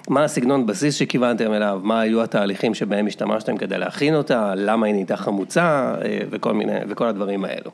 [0.08, 4.94] מה הסגנון בסיס שכיוונתם אליו, מה היו התהליכים שבהם השתמשתם כדי להכין אותה, למה היא
[4.94, 7.70] נהייתה חמוצה אה, וכל מיני, וכל הדברים האלו.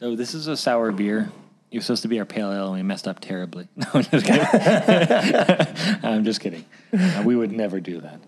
[0.00, 1.28] So this is a sour beer.
[1.70, 3.68] It was supposed to be our pale ale, and we messed up terribly.
[3.76, 4.48] No, I'm just kidding.
[6.10, 6.64] I'm just kidding.
[6.92, 8.18] Uh, we would never do that.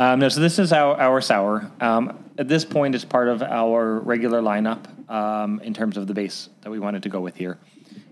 [0.00, 1.70] Um, no, so this is our, our sour.
[1.78, 6.14] Um, at this point, it's part of our regular lineup um, in terms of the
[6.14, 7.58] base that we wanted to go with here.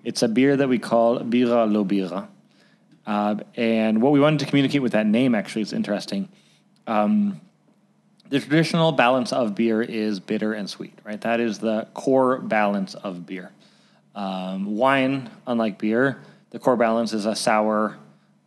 [0.05, 2.29] It's a beer that we call Bira Lo Bira.
[3.07, 6.29] Uh, and what we wanted to communicate with that name actually is interesting.
[6.87, 7.41] Um,
[8.29, 11.23] the traditional balance of beer is bitter and sweet, right?
[11.23, 13.51] That is the core balance of beer.
[14.15, 16.21] Um, wine, unlike beer,
[16.51, 17.97] the core balance is a sour,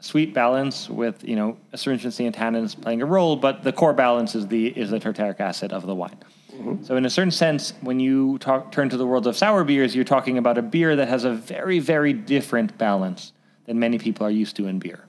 [0.02, 4.36] sweet balance with you know astringency and tannins playing a role, but the core balance
[4.36, 6.18] is the is the tartaric acid of the wine.
[6.84, 9.96] So in a certain sense, when you talk, turn to the world of sour beers,
[9.96, 13.32] you're talking about a beer that has a very very different balance
[13.66, 15.06] than many people are used to in beer.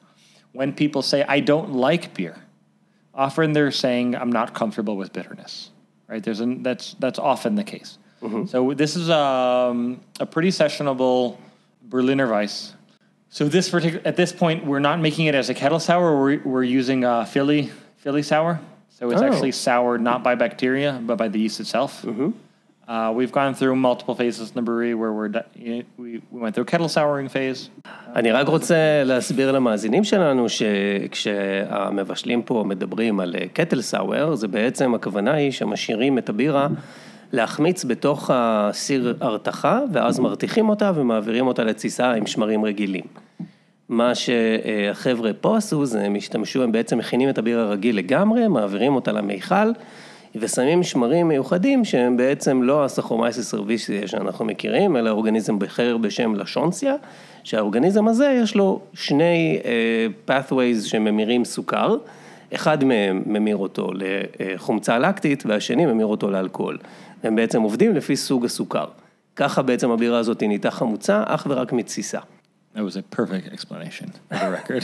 [0.52, 2.36] When people say I don't like beer,
[3.14, 5.70] often they're saying I'm not comfortable with bitterness.
[6.08, 6.22] Right?
[6.22, 7.98] There's an, that's that's often the case.
[8.46, 11.38] So this is um, a pretty sessionable
[11.82, 12.74] Berliner Weiss.
[13.31, 16.07] So this particular at this point we're not making it as a kettle sour.
[16.21, 17.61] We're, we're using a Philly
[18.03, 18.59] Philly sour.
[18.97, 19.27] So it's Oh.
[19.29, 21.91] actually soured not by bacteria but by the yeast itself.
[22.93, 25.49] Uh, we've gone through multiple phases in the brewery where we're di-
[26.03, 27.69] we, we went through a kettle souring phase.
[28.15, 35.33] אני רק רוצה להסביר למאזינים שלנו שכשהמבשלים פה מדברים על קטל סאואר, זה בעצם הכוונה
[35.33, 36.67] היא שמשאירים את הבירה
[37.32, 43.04] להחמיץ בתוך הסיר הרתחה, ואז מרתיחים אותה ומעבירים אותה לתסיסה עם שמרים רגילים.
[43.88, 48.94] מה שהחבר'ה פה עשו זה הם השתמשו, הם בעצם מכינים את הבירה רגיל לגמרי, מעבירים
[48.94, 49.72] אותה למיכל
[50.34, 56.94] ושמים שמרים מיוחדים שהם בעצם לא הסכרומייסס סרוויסיה שאנחנו מכירים, אלא אורגניזם אחר בשם לשונציה,
[57.44, 61.96] שהאורגניזם הזה יש לו שני uh, pathways שממירים סוכר,
[62.55, 63.91] אחד מהם ממיר אותו
[64.39, 66.77] לחומצה לקטית והשני ממיר אותו לאלכוהול.
[67.23, 68.85] הם בעצם עובדים לפי סוג הסוכר.
[69.35, 72.19] ככה בעצם הבירה הזאת נהייתה חמוצה אך ורק מתסיסה.
[72.75, 74.83] That was a perfect explanation for the record.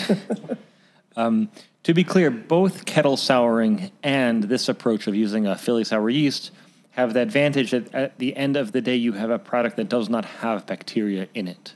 [1.15, 1.49] um,
[1.83, 6.51] to be clear, both kettle souring and this approach of using a Philly sour yeast
[6.91, 9.89] have the advantage that at the end of the day, you have a product that
[9.89, 11.75] does not have bacteria in it.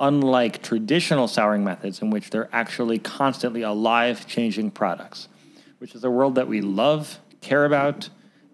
[0.00, 5.28] Unlike traditional souring methods, in which they're actually constantly alive, changing products,
[5.78, 8.08] which is a world that we love, care about,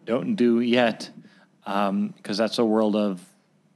[0.07, 1.11] don't do yet,
[1.65, 3.25] because that's a world of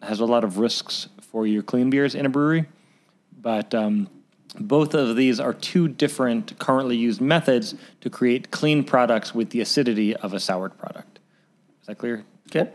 [0.01, 2.67] has a lot of risks for your clean beers in a brewery
[3.41, 4.09] but um,
[4.59, 9.61] both of these are two different currently used methods to create clean products with the
[9.61, 11.19] acidity of a soured product.
[11.81, 12.25] Is that clear?
[12.51, 12.69] כן?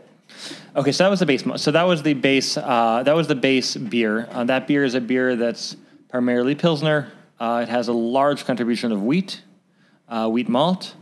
[0.76, 1.44] Okay, so that was the base.
[1.56, 2.56] So that was the base.
[2.56, 4.28] Uh, that was the base beer.
[4.30, 5.76] Uh, that beer is a beer that's
[6.08, 7.12] primarily pilsner.
[7.38, 9.42] Uh, it has a large contribution of wheat,
[10.08, 10.94] uh, wheat malt,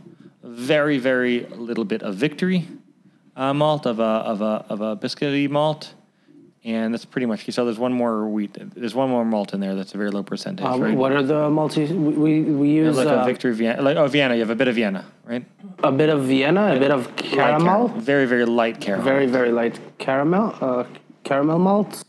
[0.43, 2.67] very very little bit of victory
[3.35, 5.93] uh, malt of a of a of a biscuity malt,
[6.65, 7.51] and that's pretty much.
[7.51, 8.57] So there's one more wheat.
[8.75, 9.75] There's one more malt in there.
[9.75, 10.65] That's a very low percentage.
[10.65, 10.95] Uh, right?
[10.95, 11.85] What are the multi?
[11.93, 13.81] We we, use like uh, a victory Vienna.
[13.81, 15.45] Like oh Vienna, you have a bit of Vienna, right?
[15.83, 19.05] a bit of Vienna, a bit of caramel, very very light caramel.
[19.05, 20.85] very very light caramel, uh,
[21.23, 22.03] caramel malt.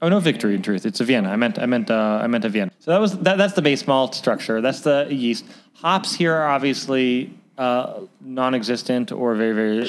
[0.00, 0.86] Oh no, victory in truth.
[0.86, 1.30] It's a Vienna.
[1.30, 2.72] I meant I meant uh, I meant a Vienna.
[2.78, 4.60] So that was that, that's the base malt structure.
[4.60, 5.44] That's the yeast.
[5.74, 9.86] Hops here are obviously uh, non-existent or very very very,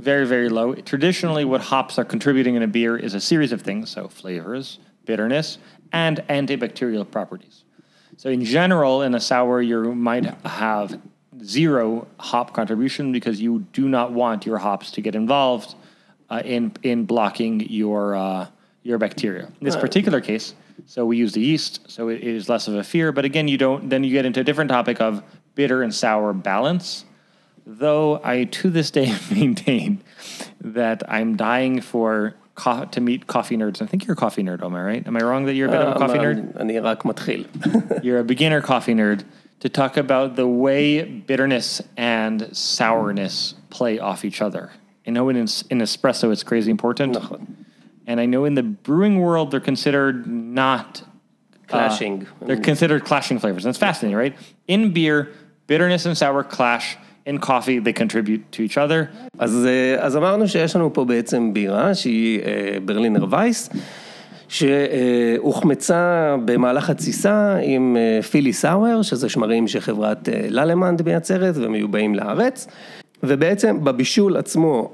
[0.00, 0.74] very very low.
[0.74, 4.78] Traditionally, what hops are contributing in a beer is a series of things, so flavors,
[5.04, 5.58] bitterness,
[5.92, 7.64] and antibacterial properties.
[8.16, 11.00] So in general, in a sour, you might have
[11.42, 15.74] zero hop contribution because you do not want your hops to get involved
[16.30, 18.46] uh, in in blocking your uh,
[18.82, 19.46] your bacteria.
[19.60, 20.54] In this particular case,
[20.86, 23.12] so we use the yeast, so it is less of a fear.
[23.12, 23.88] But again, you don't.
[23.88, 25.22] Then you get into a different topic of
[25.55, 27.05] bitter and sour balance.
[27.65, 30.01] Though I to this day maintain
[30.61, 33.81] that I'm dying for co- to meet coffee nerds.
[33.81, 35.07] I think you're a coffee nerd, am I right?
[35.07, 36.55] Am I wrong that you're a bit of a coffee nerd?
[36.59, 37.45] אני רק מתחיל.
[38.03, 39.23] You're a beginner coffee nerd
[39.59, 44.71] to talk about the way bitterness and sourness play off each other.
[45.05, 47.13] I know in, es- in espresso it's crazy important.
[47.13, 47.55] נכון.
[48.07, 52.25] And I know in the brewing world they're considered not uh, Clashing.
[52.41, 53.63] they're considered clashing flavors.
[53.65, 54.35] And it's fascinating, right?
[54.67, 55.29] In beer,
[55.68, 56.96] bitterness and sour clash.
[57.26, 59.06] In coffee, they contribute to each other.
[59.38, 63.70] אז, אה, אז אמרנו שיש לנו פה בעצם בירה שהיא אה, ברלינר וייס,
[64.48, 72.66] שהוחמצה במהלך התסיסה עם אה, פילי סאואר, שזה שמרים שחברת ללמנד מייצרת ומיובאים לארץ,
[73.22, 74.92] ובעצם בבישול עצמו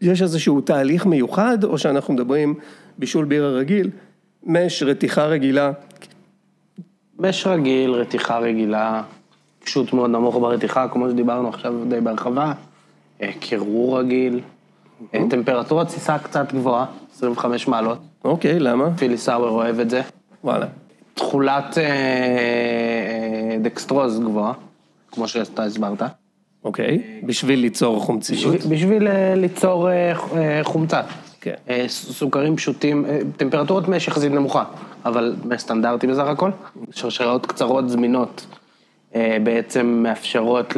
[0.00, 2.54] יש איזשהו תהליך מיוחד, או שאנחנו מדברים
[2.98, 3.90] בישול בירה רגיל,
[4.44, 5.72] מש, רתיחה רגילה,
[7.18, 9.02] מש רגיל, רתיחה רגילה,
[9.66, 12.52] פשוט מאוד נמוך ברתיחה, כמו שדיברנו עכשיו די בהרחבה,
[13.22, 14.40] אה, קירור רגיל,
[15.14, 16.84] אה, טמפרטורת תסיסה קצת גבוהה,
[17.16, 17.98] 25 מעלות.
[18.24, 18.90] אוקיי, למה?
[18.96, 20.02] פילי סאואר אוהב את זה.
[20.44, 20.66] וואלה.
[21.14, 24.52] תכולת אה, אה, דקסטרוז גבוהה,
[25.12, 26.02] כמו שאתה הסברת.
[26.64, 28.54] אוקיי, בשביל ליצור חומציות.
[28.54, 31.00] בשביל- בשביל אה, ליצור אה, אה, חומצה.
[31.40, 31.54] כן.
[31.70, 34.64] אה, סוכרים פשוטים, אה, טמפרטורת מש יחסית נמוכה,
[35.04, 36.50] אבל סטנדרטי בסך הכל.
[36.90, 38.56] שרשראות קצרות זמינות אה,
[39.42, 40.76] בעצם מאפשרות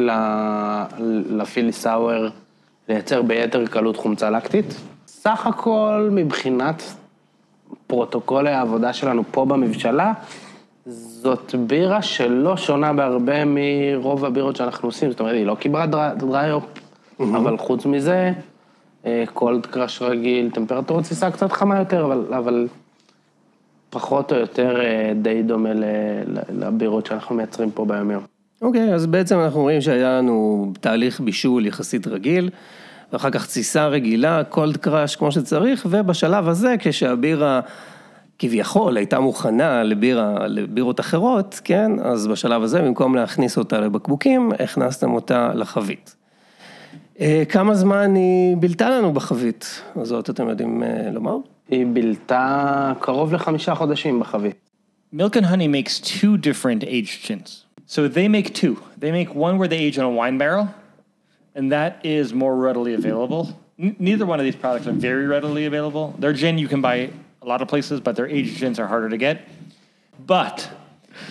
[1.29, 2.29] לפילי סאואר
[2.89, 4.65] לייצר ביתר קלות חומצה לקטית.
[5.07, 6.83] סך הכל מבחינת
[7.87, 10.13] פרוטוקולי העבודה שלנו פה במבשלה,
[10.85, 15.85] זאת בירה שלא שונה בהרבה מרוב הבירות שאנחנו עושים, זאת אומרת, היא לא קיבלה
[16.17, 16.63] דריי-אופ,
[17.19, 18.31] אבל חוץ מזה,
[19.33, 22.67] קולד קראש רגיל, טמפרטורת תסיסה קצת חמה יותר, אבל, אבל
[23.89, 25.69] פחות או יותר אה, די דומה
[26.49, 28.23] לבירות שאנחנו מייצרים פה ביום-יום.
[28.61, 32.49] אוקיי, אז בעצם אנחנו רואים שהיה לנו תהליך בישול יחסית רגיל,
[33.13, 37.61] ואחר כך תסיסה רגילה, קולד קראש כמו שצריך, ובשלב הזה, כשהבירה
[38.39, 45.11] כביכול הייתה מוכנה לבירה, לבירות אחרות, כן, אז בשלב הזה, במקום להכניס אותה לבקבוקים, הכנסתם
[45.11, 46.15] אותה לחבית.
[47.19, 51.37] אה, כמה זמן היא בילתה לנו בחבית הזאת, אתם יודעים אה, לומר?
[51.69, 54.55] היא בילתה קרוב לחמישה חודשים בחבית.
[55.13, 57.65] Milk and honey makes two different aged gins.
[57.87, 58.75] So they make two.
[58.97, 60.69] They make one where they age in a wine barrel,
[61.55, 63.43] and that is more readily available.
[63.77, 66.13] Neither one of these products are very readily available.
[66.19, 66.97] Their gin you can buy
[67.41, 69.47] a lot of places, but their aged gins are harder to get.
[70.35, 70.69] But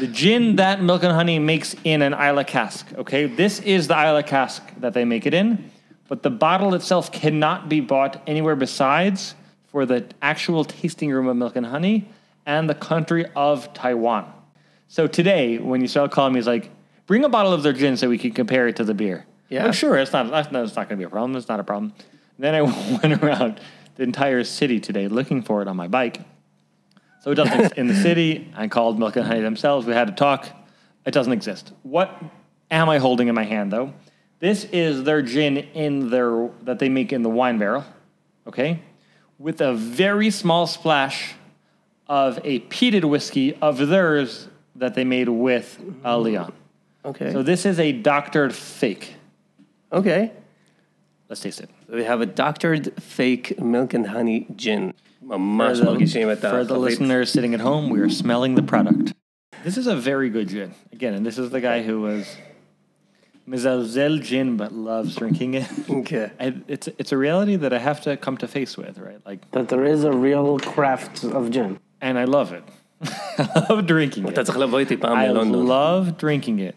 [0.01, 3.27] the gin that Milk and Honey makes in an Islay cask, okay?
[3.27, 5.70] This is the Islay cask that they make it in,
[6.09, 9.35] but the bottle itself cannot be bought anywhere besides
[9.79, 12.09] for the actual tasting room of Milk and Honey
[12.45, 14.29] and the country of Taiwan.
[14.88, 16.73] So today, when you start calling me, it's like,
[17.07, 19.25] bring a bottle of their gin so we can compare it to the beer.
[19.49, 19.67] Yeah.
[19.67, 21.37] Like, sure, it's not, that's not, it's not going to be a problem.
[21.37, 21.93] It's not a problem.
[22.41, 22.62] then I
[23.03, 23.61] went around
[23.95, 26.23] the entire city today looking for it on my bike.
[27.23, 28.53] So it doesn't in the city.
[28.57, 29.87] I called Milk and Honey themselves.
[29.87, 30.49] We had a talk.
[31.07, 31.71] It doesn't exist.
[31.85, 32.21] What
[32.69, 33.95] am I holding in my hand though?
[34.41, 37.85] This is their gin in their that they make in the wine barrel,
[38.45, 38.83] okay,
[39.38, 41.35] with a very small splash
[42.07, 46.22] of a peated whiskey of theirs that they made with uh, mm-hmm.
[46.22, 46.53] Leon.
[47.05, 47.33] Okay.
[47.33, 49.14] So this is a doctored fake.
[49.92, 50.33] Okay.
[51.29, 51.70] Let's taste it.
[51.88, 54.94] So we have a doctored fake milk and honey gin.
[55.20, 59.12] For the listeners sitting at home, we are smelling the product.
[59.62, 60.74] This is a very good gin.
[60.92, 62.27] Again, and this is the guy who was
[63.49, 65.67] Mizalzel gin but loves drinking it.
[66.06, 66.30] כן.
[66.39, 69.19] I, it's it's a reality that I have to come to face with, right?
[69.26, 71.80] Like, That there is a real craft of gin.
[72.02, 72.63] and I love it.
[73.04, 74.45] I love drinking אתה it.
[74.45, 75.67] צריך לבוא איתי פעם I ללונדון.
[75.67, 76.76] love drinking it.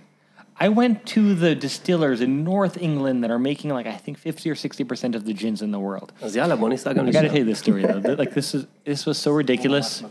[0.58, 4.50] I went to the distillers in North England that are making like I think 50
[4.50, 6.12] or 60 percent of the gins in the world.
[6.22, 7.28] אז יאללה, בוא ניסע גם I gotta לשם.
[7.28, 8.00] tell you this story though.
[8.00, 10.02] That, Like this is this was so ridiculous.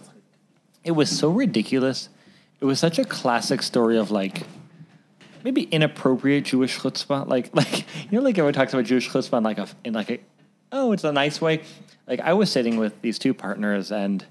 [0.86, 2.10] It was so ridiculous.
[2.62, 4.44] It was such a classic story of like
[5.45, 7.27] maybe inappropriate Jewish chutzpah.
[7.27, 10.11] Like like you know like everyone talks about Jewish chutzpah in like a in like
[10.11, 10.21] a
[10.73, 11.63] oh it's a nice way.
[12.07, 14.25] Like I was sitting with these two partners and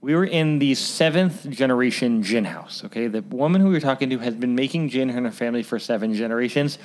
[0.00, 2.82] we were in the seventh generation gin house.
[2.84, 5.62] Okay, the woman who we were talking to has been making gin in her family
[5.62, 6.78] for seven generations.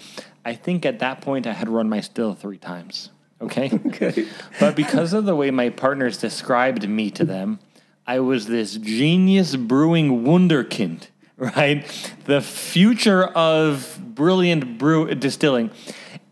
[0.45, 3.09] I think at that point I had run my still three times.
[3.41, 3.71] Okay.
[3.87, 4.27] Okay.
[4.59, 7.59] But because of the way my partners described me to them,
[8.05, 11.07] I was this genius brewing wunderkind,
[11.55, 11.85] right?
[12.25, 15.71] The future of brilliant brew distilling.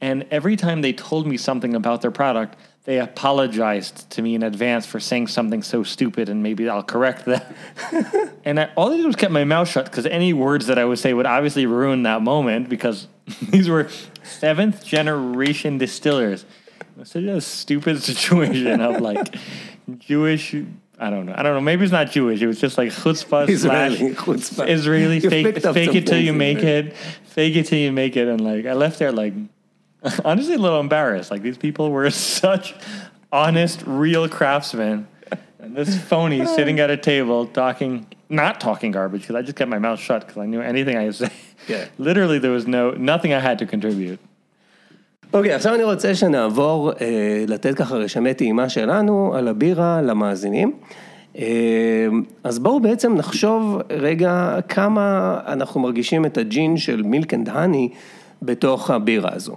[0.02, 4.44] And every time they told me something about their product, they apologized to me in
[4.44, 7.56] advance for saying something so stupid, and maybe I'll correct that.
[8.46, 10.86] and I, all I did was kept my mouth shut because any words that I
[10.86, 13.08] would say would obviously ruin that moment because
[13.50, 13.90] these were
[14.24, 16.46] seventh generation distillers.
[17.04, 19.36] Such a stupid situation of like
[19.98, 20.56] Jewish.
[21.00, 21.34] I don't know.
[21.36, 21.62] I don't know.
[21.62, 22.42] Maybe it's not Jewish.
[22.42, 24.70] It was just like chutzpah Israeli slash chutzpah.
[24.70, 26.96] Israeli You fake fake it till you make it.
[27.26, 28.28] Fake it till you make it.
[28.28, 29.34] And like I left there like
[30.26, 31.32] honestly a little embarrassed.
[31.32, 32.76] Like these people were such
[33.32, 35.08] honest, real craftsmen.
[35.60, 39.70] And this phony sitting at a table talking, not talking garbage because I just kept
[39.70, 41.32] my mouth shut because I knew anything I say.
[41.68, 41.88] Yeah.
[41.98, 44.20] Literally, there was no nothing I had to contribute.
[45.36, 50.74] אוקיי, עכשיו אני רוצה שנעבור אה, לתת ככה רשמי טעימה שלנו על הבירה למאזינים.
[51.38, 52.08] אה,
[52.44, 57.90] אז בואו בעצם נחשוב רגע כמה אנחנו מרגישים את הג'ין של מילק אנד האני
[58.42, 59.56] בתוך הבירה הזו.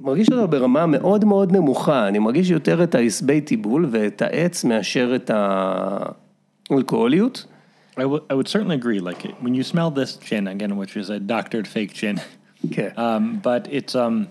[0.00, 5.12] מרגיש אותו ברמה מאוד מאוד נמוכה, אני מרגיש יותר את העשבי טיבול ואת העץ מאשר
[5.16, 5.30] את
[6.70, 7.46] האלכוהוליות.
[7.98, 9.00] I would I would certainly agree.
[9.00, 12.16] Like when you smell this gin again, which is a doctored fake gin,
[12.70, 12.88] כן.
[12.96, 14.26] um, but it's um,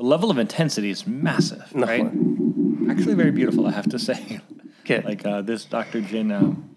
[0.00, 2.04] the level of intensity is massive, right?
[2.04, 2.90] נכון.
[2.90, 4.40] Actually, very beautiful, I have to say.
[4.84, 5.02] כן.
[5.04, 6.00] like uh, this Dr.
[6.00, 6.30] Gin.
[6.32, 6.76] Um,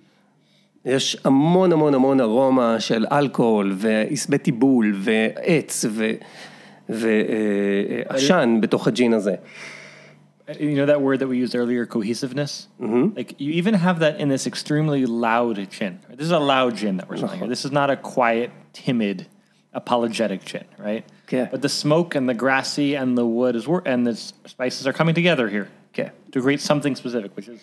[0.86, 5.86] יש המון המון המון ארומה של אלכוהול ועשבי טיבול ועץ
[6.89, 9.36] ועשן בתוך הג'ין הזה.
[10.60, 12.68] you know that word that we used earlier, cohesiveness?
[12.82, 13.16] Mm-hmm.
[13.16, 16.00] Like you even have that in this extremely loud gin.
[16.10, 16.18] Right?
[16.18, 17.47] This is a loud gin that we're smelling here.
[17.47, 19.28] This is not a quiet, timid,
[19.74, 21.04] apologetic gin, right?
[21.28, 21.47] Okay.
[21.52, 24.88] But the smoke and the grassy and the wood is wor- and the s- spices
[24.88, 27.60] are coming together here כן, to create something specific, which is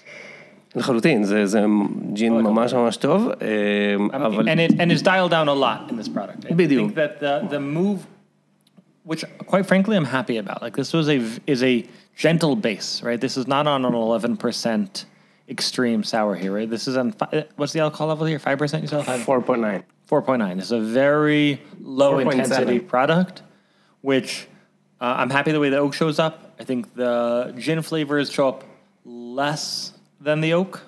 [0.76, 1.64] לחלוטין, זה, זה
[2.12, 5.90] ג'ין ממש ממש טוב, אה, um, אבל and it and it's dialed down a lot
[5.90, 6.44] in this product.
[6.50, 6.90] I בדיוק.
[6.90, 8.06] think that the the move,
[9.04, 10.58] which quite frankly I'm happy about.
[10.62, 11.74] Like this was a is a
[12.24, 13.20] gentle base, right?
[13.26, 15.06] This is not on an 11 percent
[15.48, 16.68] extreme sour here, right?
[16.76, 18.38] This is on fi- what's the alcohol level here?
[18.48, 19.04] Five percent, you said?
[19.04, 19.20] Five.
[19.20, 19.82] 4.9.
[20.15, 20.55] 4.9.
[20.57, 22.31] This is a very low 4.7.
[22.33, 23.43] intensity product,
[24.01, 24.47] which
[24.99, 26.53] uh, I'm happy the way the oak shows up.
[26.59, 28.65] I think the gin flavors show up
[29.05, 30.81] less than the oak,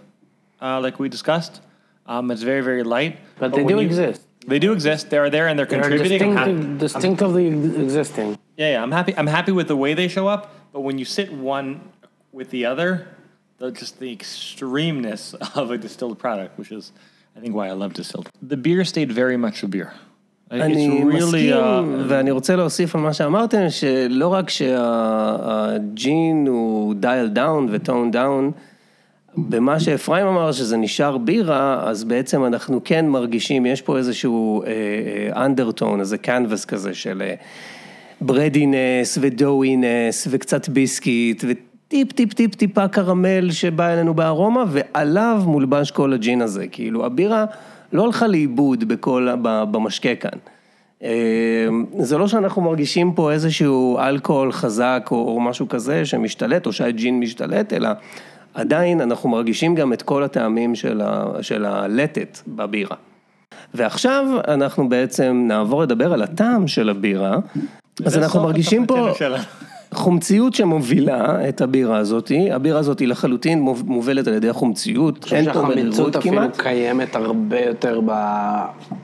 [0.61, 1.61] uh, like we discussed.
[2.05, 3.17] Um, it's very, very light.
[3.39, 4.21] But they do you- exist.
[4.45, 5.09] They do exist.
[5.09, 6.37] They're there and they're They're contributing.
[6.37, 8.37] I'm distinct, distinctively existing.
[8.57, 8.83] yeah, yeah.
[8.83, 9.15] I'm happy.
[9.15, 10.53] I'm happy with the way they show up.
[10.73, 11.79] But when you sit one
[12.33, 13.07] with the other,
[13.59, 16.91] the, just the extremeness of a distilled product, which is,
[17.35, 18.29] I think, why I love distilled.
[18.41, 19.91] The beer stayed very much a beer.
[20.51, 21.57] אני really, מסכים, uh,
[22.07, 28.51] ואני רוצה להוסיף על מה שאמרתם, שלא רק שהג'ין הוא דייל דאון וטון דאון,
[29.37, 34.63] במה שאפרים אמר שזה נשאר בירה, אז בעצם אנחנו כן מרגישים, יש פה איזשהו
[35.35, 37.33] אנדרטון, איזה קנבס כזה של אה,
[38.21, 41.72] ברדינס ודואינס וקצת ביסקיט וטיפ
[42.15, 47.45] טיפ טיפ טיפה קרמל שבא אלינו בארומה ועליו מולבש כל הג'ין הזה, כאילו הבירה
[47.93, 50.39] לא הלכה לאיבוד בכל, במשקה כאן.
[51.03, 51.67] אה,
[51.99, 57.19] זה לא שאנחנו מרגישים פה איזשהו אלכוהול חזק או, או משהו כזה שמשתלט או שהג'ין
[57.19, 57.89] משתלט, אלא
[58.53, 62.95] עדיין אנחנו מרגישים גם את כל הטעמים של, ה, של הלטת בבירה.
[63.73, 67.37] ועכשיו אנחנו בעצם נעבור לדבר על הטעם של הבירה.
[68.05, 69.09] אז אנחנו מרגישים פה
[69.95, 75.49] חומציות שמובילה את הבירה הזאתי, הבירה הזאתי לחלוטין מוב- מובלת על ידי החומציות, אני אין
[75.49, 76.57] חושב פה שהחמיצות מרירות אפילו כמעט.
[76.61, 78.01] קיימת הרבה יותר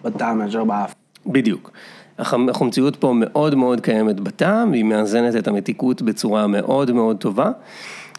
[0.04, 0.96] בטעם מאשר באף.
[1.28, 1.72] בדיוק.
[2.20, 7.52] החומציות פה מאוד מאוד קיימת בטעם, והיא מאזנת את המתיקות בצורה מאוד מאוד טובה.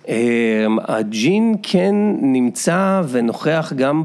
[0.09, 0.15] אמ,
[0.85, 4.03] הג'ין כן נמצא ונוכח גם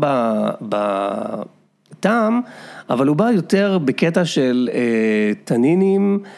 [0.61, 2.41] בטעם,
[2.89, 4.79] אבל הוא בא יותר בקטע של אה,
[5.43, 6.29] טנינים מבח...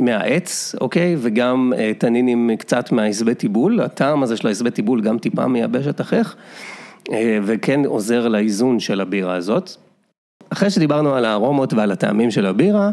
[0.00, 1.16] מהעץ, אוקיי?
[1.18, 6.00] וגם אה, טנינים קצת מהעשבי טיבול, הטעם הזה של העשבי טיבול גם טיפה מייבש את
[6.00, 6.36] החך,
[7.12, 9.70] אה, וכן עוזר לאיזון של הבירה הזאת.
[10.52, 12.90] אחרי שדיברנו על הארומות ועל הטעמים של הבירה,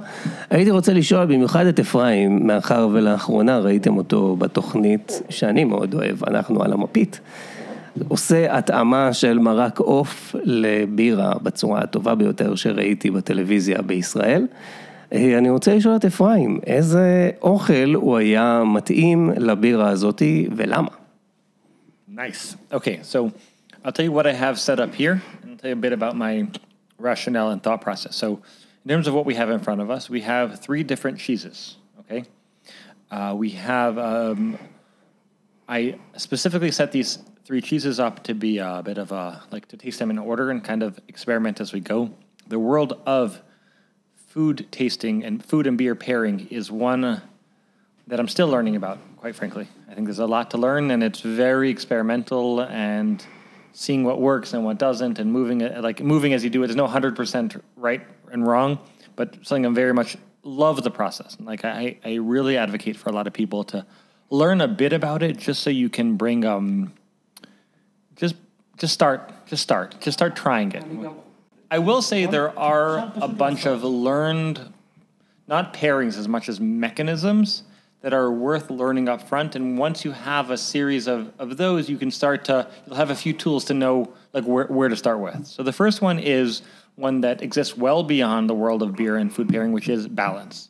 [0.49, 6.63] הייתי רוצה לשאול במיוחד את אפרים, מאחר ולאחרונה ראיתם אותו בתוכנית שאני מאוד אוהב, אנחנו
[6.63, 7.19] על המפית,
[8.07, 14.47] עושה התאמה של מרק עוף לבירה בצורה הטובה ביותר שראיתי בטלוויזיה בישראל.
[15.12, 20.88] אה, אני רוצה לשאול את אפרים, איזה אוכל הוא היה מתאים לבירה הזאתי ולמה?
[22.14, 22.56] Nice.
[22.70, 23.32] Okay, so
[23.84, 25.92] I'll tell you what I have set up here, and I'll tell you a bit
[25.92, 26.46] about my
[26.98, 28.14] rationale and thought process.
[28.16, 28.42] So,
[28.84, 31.76] in terms of what we have in front of us, we have three different cheeses.
[32.00, 32.24] Okay,
[33.10, 33.98] uh, we have.
[33.98, 34.58] Um,
[35.68, 39.76] I specifically set these three cheeses up to be a bit of a like to
[39.76, 42.10] taste them in order and kind of experiment as we go.
[42.46, 43.40] The world of
[44.27, 47.21] food tasting and food and beer pairing is one
[48.07, 49.67] that I'm still learning about, quite frankly.
[49.89, 53.25] I think there's a lot to learn, and it's very experimental and
[53.73, 56.67] seeing what works and what doesn't, and moving it like moving as you do it.
[56.67, 58.01] There's no hundred percent right
[58.31, 58.79] and wrong,
[59.15, 61.37] but something I'm very much love the process.
[61.39, 63.85] Like I, I really advocate for a lot of people to
[64.29, 66.93] learn a bit about it, just so you can bring um,
[68.15, 68.35] just
[68.77, 70.83] just start, just start, just start trying it.
[71.69, 74.73] I will say there are a bunch of learned
[75.47, 77.63] not pairings as much as mechanisms
[78.01, 81.89] that are worth learning up front and once you have a series of, of those
[81.89, 84.95] you can start to you'll have a few tools to know like where, where to
[84.95, 85.45] start with.
[85.45, 86.61] So the first one is
[86.95, 90.69] one that exists well beyond the world of beer and food pairing which is balance.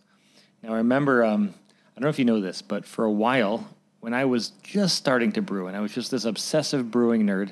[0.63, 1.53] Now i remember um,
[1.95, 3.69] i don't know if you know this but for a while
[3.99, 7.51] when i was just starting to brew and i was just this obsessive brewing nerd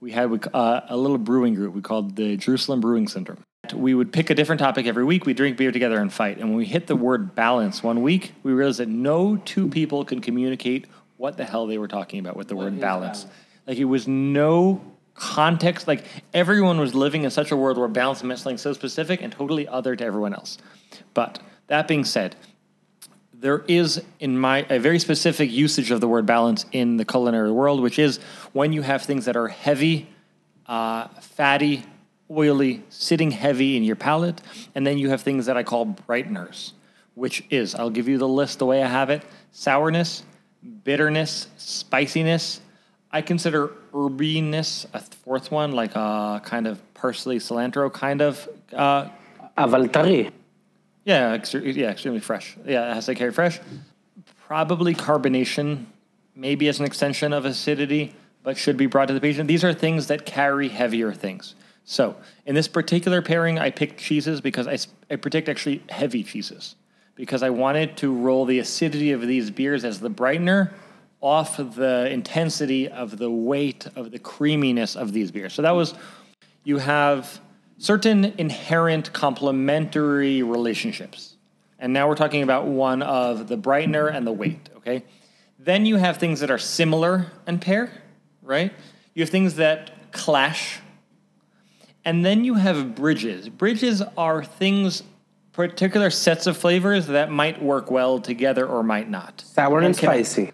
[0.00, 3.44] we had uh, a little brewing group we called the Jerusalem Brewing Syndrome.
[3.74, 5.26] We would pick a different topic every week.
[5.26, 6.38] We drink beer together and fight.
[6.38, 10.04] And when we hit the word balance one week, we realized that no two people
[10.04, 10.86] could communicate
[11.16, 13.26] what the hell they were talking about with the word balance.
[13.66, 14.80] Like it was no
[15.14, 15.86] context.
[15.86, 19.32] Like everyone was living in such a world where balance meant something so specific and
[19.32, 20.56] totally other to everyone else.
[21.12, 22.36] But that being said,
[23.40, 27.52] there is in my a very specific usage of the word balance in the culinary
[27.52, 28.18] world which is
[28.52, 30.08] when you have things that are heavy
[30.66, 31.84] uh, fatty
[32.30, 34.40] oily sitting heavy in your palate
[34.74, 36.72] and then you have things that i call brighteners
[37.14, 39.22] which is i'll give you the list the way i have it
[39.52, 40.24] sourness
[40.84, 42.60] bitterness spiciness.
[43.10, 49.08] I consider herbiness a fourth one like a kind of parsley cilantro kind of uh,
[49.56, 50.30] avaltari
[51.08, 52.54] yeah, extre- yeah, extremely fresh.
[52.66, 53.60] Yeah, to carry fresh.
[54.46, 55.86] Probably carbonation,
[56.34, 59.48] maybe as an extension of acidity, but should be brought to the patient.
[59.48, 61.54] These are things that carry heavier things.
[61.84, 64.76] So, in this particular pairing, I picked cheeses because I,
[65.10, 66.76] I predict actually heavy cheeses
[67.14, 70.72] because I wanted to roll the acidity of these beers as the brightener
[71.22, 75.54] off the intensity of the weight of the creaminess of these beers.
[75.54, 75.94] So that was
[76.64, 77.40] you have
[77.78, 81.36] certain inherent complementary relationships.
[81.78, 85.04] And now we're talking about one of the brightener and the weight, okay?
[85.58, 87.90] Then you have things that are similar and pair,
[88.42, 88.72] right?
[89.14, 90.80] You have things that clash.
[92.04, 93.48] And then you have bridges.
[93.48, 95.02] Bridges are things,
[95.52, 99.42] particular sets of flavors that might work well together or might not.
[99.46, 100.52] Sour and can- spicy.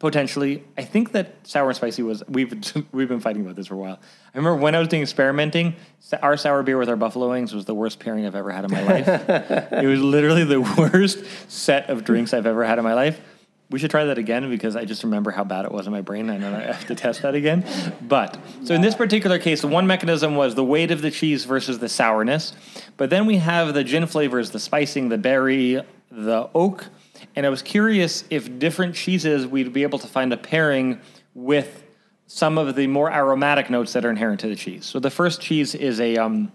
[0.00, 0.64] Potentially.
[0.76, 2.52] I think that sour and spicy was we've
[2.92, 4.00] we've been fighting about this for a while.
[4.34, 5.76] I remember when I was doing experimenting,
[6.20, 8.72] our sour beer with our buffalo wings was the worst pairing I've ever had in
[8.72, 9.06] my life.
[9.72, 13.20] it was literally the worst set of drinks I've ever had in my life.
[13.68, 16.00] We should try that again because I just remember how bad it was in my
[16.00, 16.28] brain.
[16.28, 17.64] I know I have to test that again.
[18.02, 21.44] But so in this particular case, the one mechanism was the weight of the cheese
[21.44, 22.52] versus the sourness.
[22.96, 25.80] But then we have the gin flavors, the spicing, the berry,
[26.10, 26.88] the oak.
[27.36, 31.00] And I was curious if different cheeses we'd be able to find a pairing
[31.34, 31.82] with
[32.26, 34.86] some of the more aromatic notes that are inherent to the cheese.
[34.86, 36.52] So the first cheese is a um,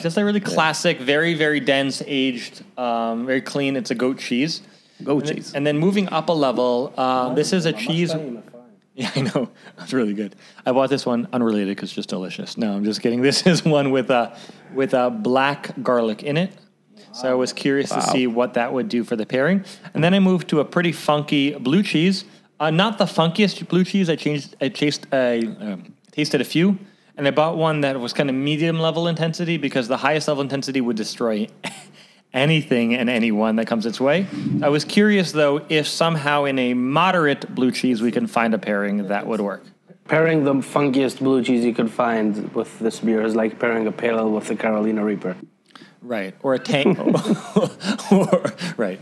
[0.00, 3.76] just a really classic, very very dense, aged, um, very clean.
[3.76, 4.62] It's a goat cheese.
[5.02, 5.52] Goat And then- cheese.
[5.54, 8.14] And then moving up a level, uh, this is a cheese.
[8.96, 9.50] Yeah, I know.
[9.80, 10.36] It's really good.
[10.64, 12.56] I bought this one unrelated because it's just delicious.
[12.56, 13.22] No, I'm just kidding.
[13.30, 14.38] This is one with a
[14.72, 16.52] with a black garlic in it.
[17.14, 19.64] So I was curious to see what that would do for the pairing.
[19.94, 22.24] And then I moved to a pretty funky blue cheese.
[22.58, 24.10] Uh, not the funkiest blue cheese.
[24.10, 24.56] I changed.
[24.60, 25.06] I chased.
[25.12, 26.78] I um, tasted a few,
[27.16, 30.42] and I bought one that was kind of medium level intensity because the highest level
[30.42, 31.46] intensity would destroy
[32.32, 34.26] anything and anyone that comes its way.
[34.62, 38.58] I was curious though if somehow in a moderate blue cheese we can find a
[38.58, 39.64] pairing that would work.
[40.06, 43.92] Pairing the funkiest blue cheese you could find with this beer is like pairing a
[43.92, 45.36] pale ale with the Carolina Reaper.
[46.08, 46.34] Right.
[46.44, 46.98] Or a tank.
[48.12, 48.36] or,
[48.78, 49.00] right.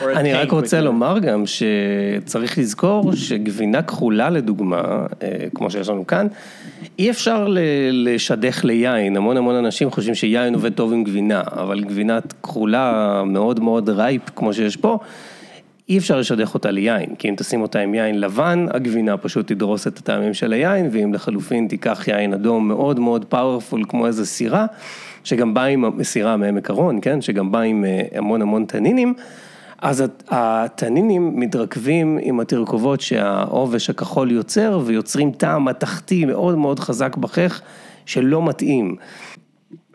[0.00, 0.80] Or a אני tank רק רוצה.
[0.80, 4.82] לומר גם שצריך לזכור שגבינה כחולה לדוגמה,
[5.22, 6.26] אה, כמו שיש לנו כאן,
[6.98, 7.58] אי אפשר ל-
[7.92, 13.60] לשדך ליין, המון המון אנשים חושבים שיין עובד טוב עם גבינה, אבל גבינה כחולה מאוד
[13.60, 14.98] מאוד רייפ כמו שיש פה,
[15.88, 19.86] אי אפשר לשדך אותה ליין, כי אם תשים אותה עם יין לבן, הגבינה פשוט תדרוס
[19.86, 24.66] את הטעמים של היין, ואם לחלופין תיקח יין אדום מאוד מאוד פאורפול כמו איזה סירה,
[25.24, 29.14] שגם בא עם סירה מעמק הרון, כן, שגם בא עם אה, המון המון תנינים,
[29.78, 37.16] אז הת- התנינים מתרכבים עם התרכובות שהעובש הכחול יוצר, ויוצרים טעם מתכתי מאוד מאוד חזק
[37.16, 37.60] בחך,
[38.06, 38.96] שלא מתאים.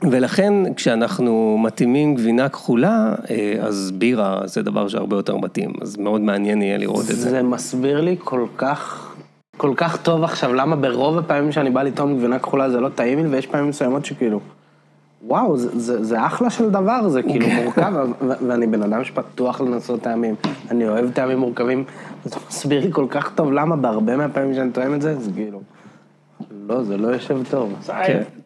[0.02, 6.22] ולכן כשאנחנו מתאימים גבינה כחולה, אה, אז בירה זה דבר שהרבה יותר מתאים, אז מאוד
[6.22, 7.30] מעניין יהיה לראות את זה.
[7.30, 9.12] זה מסביר לי כל כך,
[9.58, 13.20] כל כך טוב עכשיו למה ברוב הפעמים שאני בא לטעום גבינה כחולה זה לא טעים
[13.20, 14.40] לי, ויש פעמים מסוימות שכאילו,
[15.28, 19.62] וואו, זה, זה, זה אחלה של דבר, זה כאילו מורכב, ו- ואני בן אדם שפתוח
[19.62, 20.36] לנסות טעמים,
[20.72, 21.84] אני אוהב טעמים מורכבים,
[22.26, 25.62] זה מסביר לי כל כך טוב למה בהרבה מהפעמים שאני טועם את זה, זה כאילו,
[26.68, 27.74] לא, זה לא יושב טוב.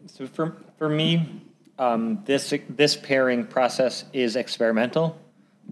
[0.07, 1.41] So for, me,
[1.79, 5.17] um, this this pairing process is experimental,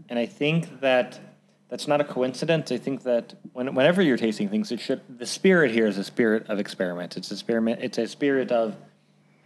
[0.07, 1.19] and I think that
[1.67, 2.71] that's not a coincidence.
[2.71, 6.05] I think that when, whenever you're tasting things, it should the spirit here is a
[6.05, 7.17] spirit of experiment.
[7.17, 7.81] It's a experiment.
[7.81, 8.77] It's a spirit of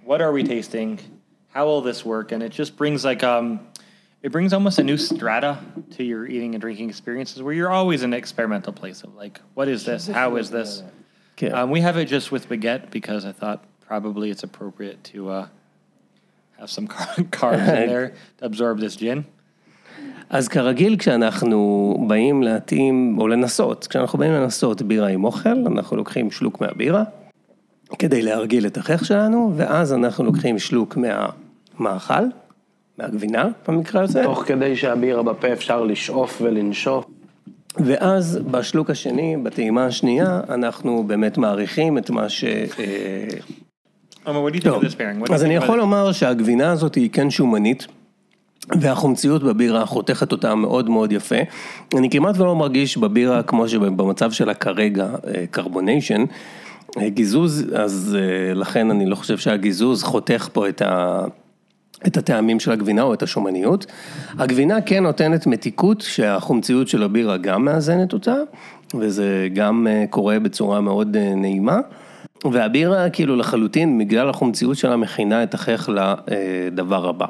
[0.03, 0.99] what are we tasting,
[1.47, 3.67] how will this work, and it just brings like um,
[4.21, 5.57] it brings almost a new strata
[5.97, 9.41] to your eating and drinking experiences where you're always in an experimental place of like,
[9.55, 10.05] what is this?
[10.05, 10.83] How is this?
[11.37, 11.51] כן.
[11.55, 15.47] Um, we have it just with baguette because I thought probably it's appropriate to uh,
[16.59, 19.23] have some car- carbs in there to absorb this gin.
[20.29, 26.31] אז כרגיל כשאנחנו באים להתאים, או לנסות, כשאנחנו באים לנסות בירה עם אוכל, אנחנו לוקחים
[26.31, 27.03] שלוק מהבירה,
[27.99, 32.23] כדי להרגיל את החייך שלנו, ואז אנחנו לוקחים שלוק מהמאכל,
[32.97, 37.05] מהגבינה במקרה הזה, תוך כדי שהבירה בפה אפשר לשאוף ולנשוף.
[37.77, 42.43] ואז בשלוק השני, בטעימה השנייה, אנחנו באמת מעריכים את מה ש...
[45.29, 45.77] אז think אני יכול?
[45.77, 47.87] לומר שהגבינה הזאת היא כן שומנית,
[48.79, 51.35] והחומציות בבירה חותכת אותה מאוד מאוד יפה.
[51.97, 55.07] אני כמעט ולא מרגיש בבירה כמו שבמצב שלה כרגע,
[55.51, 56.23] קרבוניישן,
[57.07, 58.17] גיזוז, אז
[58.55, 61.21] לכן אני לא חושב שהגיזוז חותך פה את ה...
[62.07, 63.85] את הטעמים של הגבינה או את השומניות.
[64.37, 68.35] הגבינה כן נותנת מתיקות שהחומציות של הבירה גם מאזנת אותה,
[68.99, 71.79] וזה גם קורה בצורה מאוד נעימה.
[72.51, 77.25] והבירה כאילו לחלוטין, בגלל החומציות שלה מכינה את החייך לדבר הבא.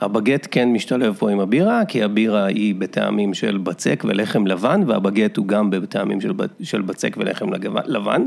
[0.00, 5.36] הבגט כן משתלב פה עם הבירה, כי הבירה היא בטעמים של בצק ולחם לבן, והבגט
[5.36, 6.18] הוא גם בטעמים
[6.62, 7.46] של בצק ולחם
[7.86, 8.24] לבן.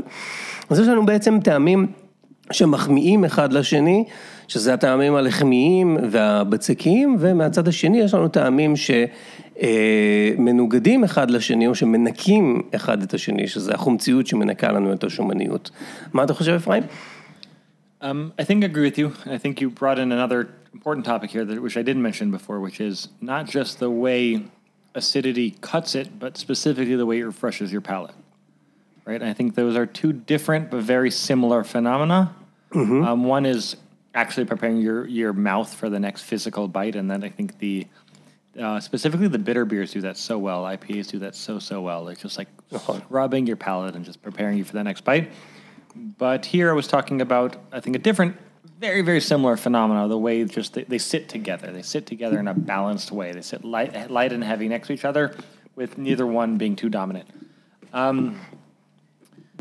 [0.70, 1.86] אז יש לנו בעצם טעמים
[2.50, 4.04] שמחמיאים אחד לשני,
[4.48, 8.74] שזה הטעמים הלחמיים והבצקיים, ומהצד השני יש לנו טעמים
[9.56, 15.70] שמנוגדים אחד לשני, או שמנקים אחד את השני, שזה החומציות שמנקה לנו את השומניות.
[16.12, 16.82] מה אתה חושב, אפרים?
[18.02, 19.12] Um, I think I agree with you.
[19.26, 22.58] I think you brought in another important topic here, that, which I didn't mention before,
[22.58, 24.42] which is not just the way
[24.94, 28.16] acidity cuts it, but specifically the way it refreshes your palate.
[29.04, 29.22] Right?
[29.22, 32.34] I think those are two different but very similar phenomena.
[33.04, 33.76] Um, one is
[34.14, 37.86] actually preparing your, your mouth for the next physical bite, and then I think the
[38.58, 40.64] uh, specifically the bitter beers do that so well.
[40.64, 42.08] IPAs do that so so well.
[42.08, 42.48] It's just like
[43.08, 45.32] rubbing your palate and just preparing you for the next bite.
[46.18, 48.36] But here I was talking about I think a different,
[48.78, 50.06] very very similar phenomena.
[50.06, 51.72] The way just they, they sit together.
[51.72, 53.32] They sit together in a balanced way.
[53.32, 55.34] They sit light light and heavy next to each other,
[55.74, 57.28] with neither one being too dominant.
[57.94, 58.40] Um,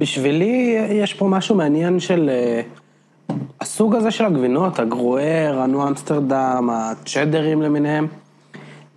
[0.02, 2.62] בשבילי יש פה משהו מעניין של אה,
[3.62, 8.08] הסוג הזה של הגבינות, הגרואר, הנו אמסטרדם, הצ'דרים למיניהם,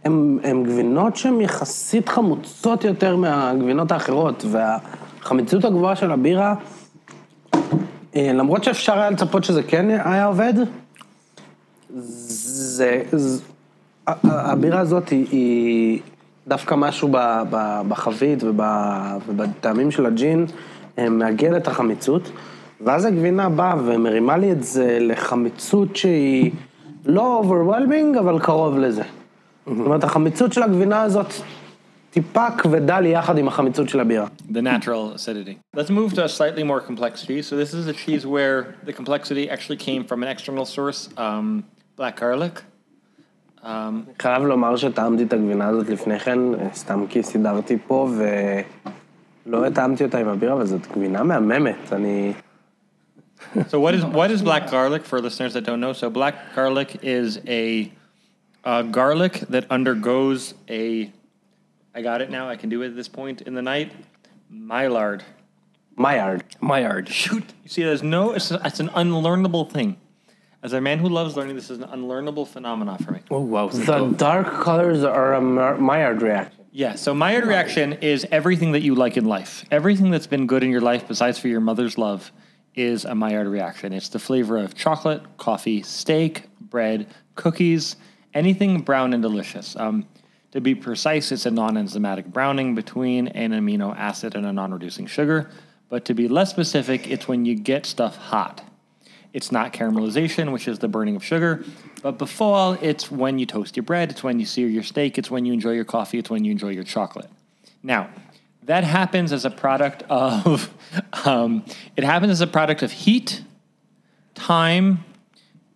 [0.04, 6.54] הם, הם גבינות שהן יחסית חמוצות יותר מהגבינות האחרות, והחמיצות הגבוהה של הבירה,
[8.16, 10.54] אה, למרות שאפשר היה לצפות שזה כן היה עובד,
[11.96, 13.42] זה, זה
[14.24, 16.00] הבירה הזאת היא, היא
[16.48, 17.08] דווקא משהו
[17.88, 18.60] בחבית וב,
[19.26, 20.46] ובטעמים של הג'ין,
[20.98, 22.30] מעגל את החמיצות,
[22.80, 26.52] ואז הגבינה באה ומרימה לי את זה לחמיצות שהיא
[27.04, 29.02] לא overwhelming, אבל קרוב לזה.
[29.66, 31.32] זאת אומרת, החמיצות של הגבינה הזאת
[32.10, 34.26] טיפה כבדה לי יחד עם החמיצות של הבירה.
[34.52, 35.76] the natural acidity.
[35.76, 37.46] Let's move to a slightly more complex cheese.
[37.50, 41.64] So this is a cheese where the complexity actually came from an external source, um,
[41.96, 42.62] black garlic.
[43.64, 43.68] Um,
[44.22, 46.38] חייב לומר שטעמתי את הגבינה הזאת לפני כן,
[46.74, 48.08] סתם כי סידרתי פה,
[49.45, 52.33] ולא הטעמתי אותה עם הבירה, אבל זאת גבינה מהממת, אני...
[53.69, 55.93] so what is what is black garlic for listeners that don't know?
[55.93, 57.91] So black garlic is a,
[58.65, 61.09] uh garlic that undergoes a.
[61.97, 62.43] I got it now.
[62.53, 63.89] I can do it at this point in the night.
[64.49, 65.23] Maillard.
[65.97, 66.41] מאיארד.
[66.61, 67.07] מאיארד.
[67.07, 67.45] Shoot.
[67.63, 68.31] You see, there's no.
[68.37, 69.89] It's, it's an unlearnable thing.
[70.61, 73.19] As a man who loves learning, this is an unlearnable phenomenon for me.
[73.31, 74.17] או וואו, זה The טוב.
[74.17, 75.41] dark colors are a
[75.89, 76.62] Maillard reaction.
[76.76, 79.64] Yeah, so Maillard reaction is everything that you like in life.
[79.70, 82.32] Everything that's been good in your life besides for your mother's love
[82.74, 83.92] is a Maillard reaction.
[83.92, 87.06] It's the flavor of chocolate, coffee, steak, bread,
[87.36, 87.94] cookies,
[88.34, 89.76] anything brown and delicious.
[89.76, 90.08] Um,
[90.50, 95.48] to be precise, it's a non-enzymatic browning between an amino acid and a non-reducing sugar.
[95.88, 98.64] But to be less specific, it's when you get stuff hot.
[99.32, 101.64] It's not caramelization, which is the burning of sugar.
[102.04, 105.30] But before, it's when you toast your bread, it's when you sear your steak, it's
[105.30, 107.30] when you enjoy your coffee, it's when you enjoy your chocolate.
[107.82, 108.10] Now,
[108.64, 110.68] that happens as a product of,
[111.24, 111.64] um,
[111.96, 113.42] it happens as a product of heat,
[114.34, 115.02] time,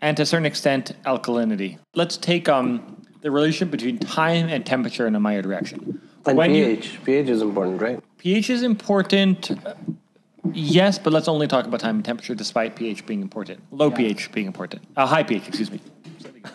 [0.02, 1.78] and to a certain extent, alkalinity.
[1.94, 5.98] Let's take um, the relationship between time and temperature in a Maillard direction.
[6.26, 8.00] And When you- pH, pH is important, right?
[8.18, 9.50] pH is important.
[10.52, 13.62] Yes, but let's only talk about time and temperature, despite pH being important.
[13.70, 14.82] Low pH being important.
[14.96, 15.80] Uh, high pH, excuse me.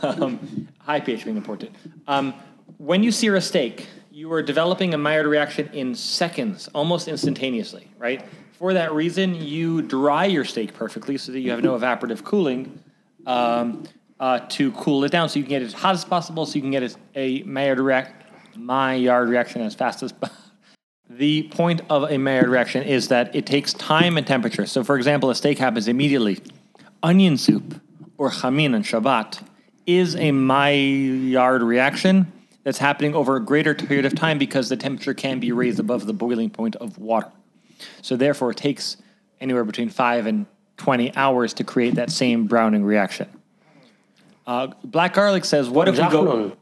[0.02, 1.76] Um, high pH being important.
[2.08, 2.34] Um,
[2.78, 7.90] when you sear a steak, you are developing a Maillard reaction in seconds, almost instantaneously,
[7.98, 8.24] right?
[8.52, 12.80] For that reason, you dry your steak perfectly so that you have no evaporative cooling
[13.26, 13.84] um,
[14.20, 16.56] uh, to cool it down, so you can get it as hot as possible, so
[16.56, 18.14] you can get a, a Maillard, reac-
[18.56, 20.14] Maillard reaction as fast as
[21.10, 24.66] The point of a Maillard reaction is that it takes time and temperature.
[24.66, 26.40] So, for example, a steak happens immediately.
[27.04, 27.80] Onion soup
[28.18, 29.46] or chamin on Shabbat
[29.86, 32.32] is a Maillard reaction
[32.64, 36.06] that's happening over a greater period of time because the temperature can be raised above
[36.06, 37.32] the boiling point of water.
[38.02, 38.98] So, therefore, it takes
[39.42, 40.46] anywhere between 5 and
[40.78, 43.28] 20 hours to create that same browning reaction.
[44.46, 46.56] Uh, Black Garlic says, What if we go.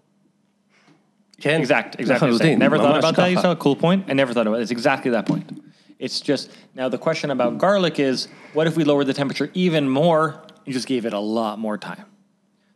[1.39, 1.59] Can.
[1.59, 2.37] Exact, exactly.
[2.37, 2.59] Same.
[2.59, 3.31] Never thought about that.
[3.31, 4.05] You saw a cool point.
[4.07, 4.61] I never thought about it.
[4.61, 5.63] It's exactly that point.
[5.97, 9.89] It's just now the question about garlic is what if we lowered the temperature even
[9.89, 12.05] more and just gave it a lot more time?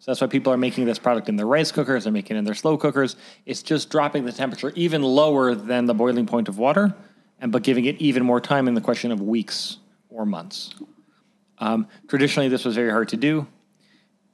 [0.04, 2.38] So that's why people are making this product in their rice cookers, they're making it
[2.38, 3.16] in their slow cookers.
[3.44, 6.94] It's just dropping the temperature even lower than the boiling point of water,
[7.40, 9.76] and but giving it even more time in the question of weeks
[10.08, 10.70] or months.
[11.58, 13.46] Um, traditionally, this was very hard to do.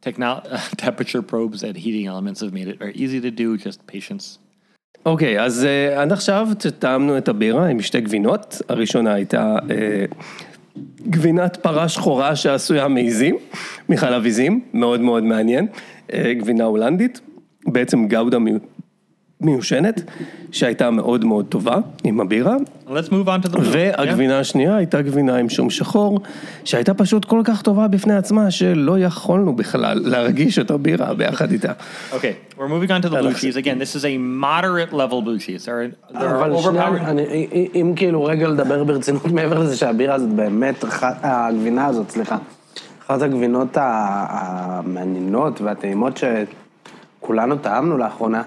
[0.03, 0.43] Techno-
[0.77, 4.39] temperature probes and heating elements have made it very easy to do, just patience.
[5.07, 6.49] אוקיי, אז אה, עד עכשיו
[6.79, 10.05] טעמנו את הבירה עם שתי גבינות, הראשונה הייתה אה,
[11.09, 13.36] גבינת פרה שחורה שעשויה מעיזים,
[13.89, 15.67] מחלב עיזים, מאוד מאוד מעניין,
[16.13, 17.22] אה, גבינה הולנדית,
[17.67, 18.38] בעצם גאודה
[19.42, 20.02] מיושנת,
[20.52, 22.56] שהייתה מאוד מאוד טובה עם הבירה,
[22.88, 23.62] Let's move on to the blue.
[23.72, 26.20] והגבינה השנייה הייתה גבינה עם שום שחור,
[26.64, 31.72] שהייתה פשוט כל כך טובה בפני עצמה, שלא יכולנו בכלל להרגיש את הבירה ביחד איתה.
[31.72, 32.16] Yeah.
[32.16, 33.56] Okay, we're moving on to the blue cheese.
[33.56, 35.66] Again, this is a moderate level blue cheese.
[35.66, 36.89] There are, there are אבל שנייה,
[37.76, 42.38] אם כאילו רגע לדבר ברצינות מעבר לזה שהבירה הזאת באמת, הגבינה הזאת, סליחה,
[43.06, 46.20] אחת הגבינות המעניינות והטעימות
[47.20, 48.42] שכולנו טעמנו לאחרונה,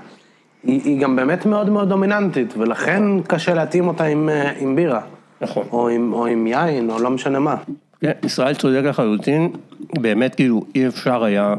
[0.66, 5.00] היא, היא גם באמת מאוד מאוד דומיננטית, ולכן קשה להתאים אותה עם, אה, עם בירה.
[5.40, 5.66] נכון.
[5.72, 7.56] או עם, או עם יין, או לא משנה מה.
[8.00, 9.50] כן, ישראל צודק לחלוטין,
[9.98, 11.54] באמת כאילו אי אפשר היה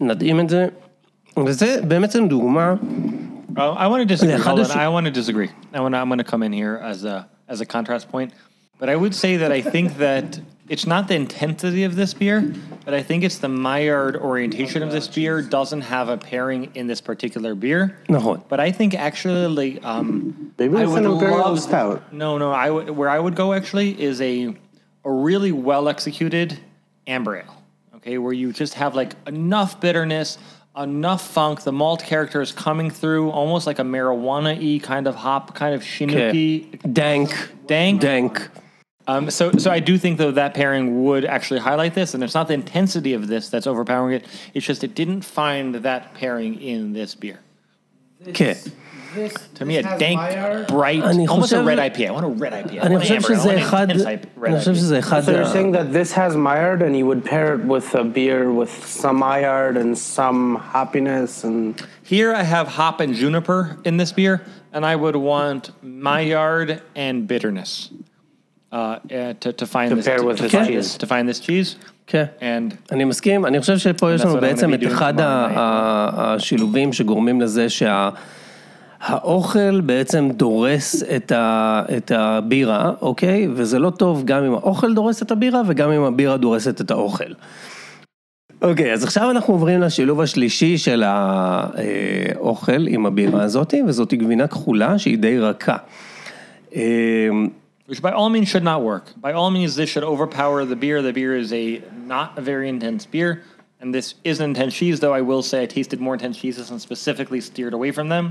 [0.00, 0.66] להתאים את זה,
[1.46, 2.74] וזה בעצם דוגמה,
[3.56, 4.42] I want to disagree.
[4.64, 5.48] She- I want to disagree.
[5.74, 7.16] I want to, I'm going to come in here as a
[7.48, 8.30] as a contrast point,
[8.80, 10.28] but I would say that I think that
[10.68, 12.52] it's not the intensity of this beer,
[12.84, 16.86] but I think it's the Maillard orientation of this beer doesn't have a pairing in
[16.86, 17.98] this particular beer.
[18.08, 22.12] No, but I think actually, um, maybe it's an imperial love, stout.
[22.12, 24.56] No, no, I w- where I would go actually is a
[25.04, 26.58] a really well executed
[27.06, 27.62] amber ale.
[27.96, 30.38] Okay, where you just have like enough bitterness,
[30.76, 31.62] enough funk.
[31.62, 35.74] The malt character is coming through, almost like a marijuana y kind of hop, kind
[35.74, 37.30] of shinoki, dank,
[37.66, 38.48] dank, dank
[39.08, 42.34] um, so, so I do think though that pairing would actually highlight this, and it's
[42.34, 44.26] not the intensity of this that's overpowering it.
[44.52, 47.40] It's just it didn't find that pairing in this beer.
[48.28, 48.56] Okay.
[49.54, 52.08] To me, a dank, bright, almost a red IPA.
[52.08, 52.82] I want a red IPA.
[52.82, 53.32] I want amber.
[53.32, 53.58] I want
[54.36, 54.62] red IPA.
[55.22, 58.52] So you're saying that this has Maillard, and you would pair it with a beer
[58.52, 61.80] with some Maillard and some hoppiness and.
[62.02, 67.26] Here I have hop and juniper in this beer, and I would want Maillard and
[67.26, 67.90] bitterness.
[68.72, 68.98] Uh, uh,
[69.40, 70.96] to, to find To this with to this find cheese.
[70.98, 71.76] to find this cheese.
[72.06, 72.24] כן.
[72.40, 77.66] And אני מסכים, אני חושב שפה יש לנו בעצם את אחד השילובים שגורמים לזה
[79.00, 83.48] שהאוכל בעצם דורס את, ה, את הבירה, אוקיי?
[83.54, 87.32] וזה לא טוב גם אם האוכל דורס את הבירה וגם אם הבירה דורסת את האוכל.
[88.62, 94.98] אוקיי, אז עכשיו אנחנו עוברים לשילוב השלישי של האוכל עם הבירה הזאת, וזאת גבינה כחולה
[94.98, 95.76] שהיא די רכה.
[97.87, 99.05] אה, which by all means should not work.
[99.21, 101.01] By all means, this should overpower the beer.
[101.01, 101.81] The beer is a
[102.15, 103.31] not a very intense beer,
[103.81, 104.99] and this is an intense cheese.
[104.99, 108.25] Though I will say I tasted more intense cheeses and specifically steered away from them,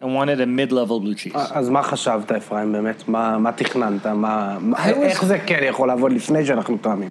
[0.00, 1.34] and wanted a mid-level blue cheese.
[1.34, 3.08] אז מה חשבת, אפרים, באמת?
[3.08, 4.06] מה, מה תכננת?
[4.06, 7.08] מה, מה, I was- איך זה כן יכול לעבוד לפני שאנחנו טועמים?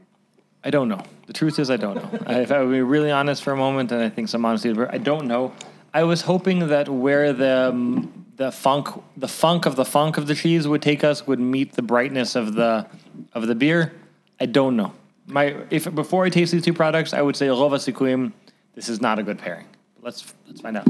[0.66, 1.02] I don't know.
[1.28, 2.10] The truth is, I don't know.
[2.46, 4.98] if I would be really honest for a moment, and I think some honesty, I
[4.98, 5.52] don't know.
[5.94, 8.88] I was hoping that where the um, the funk,
[9.26, 12.36] the funk of the funk of the cheese would take us would meet the brightness
[12.36, 12.86] of the
[13.34, 13.94] of the beer.
[14.40, 14.92] I don't know.
[15.26, 18.32] My if before I taste these two products, I would say Rova Sikuim.
[18.76, 19.68] This is not a good pairing.
[20.02, 20.88] Let's let's find out.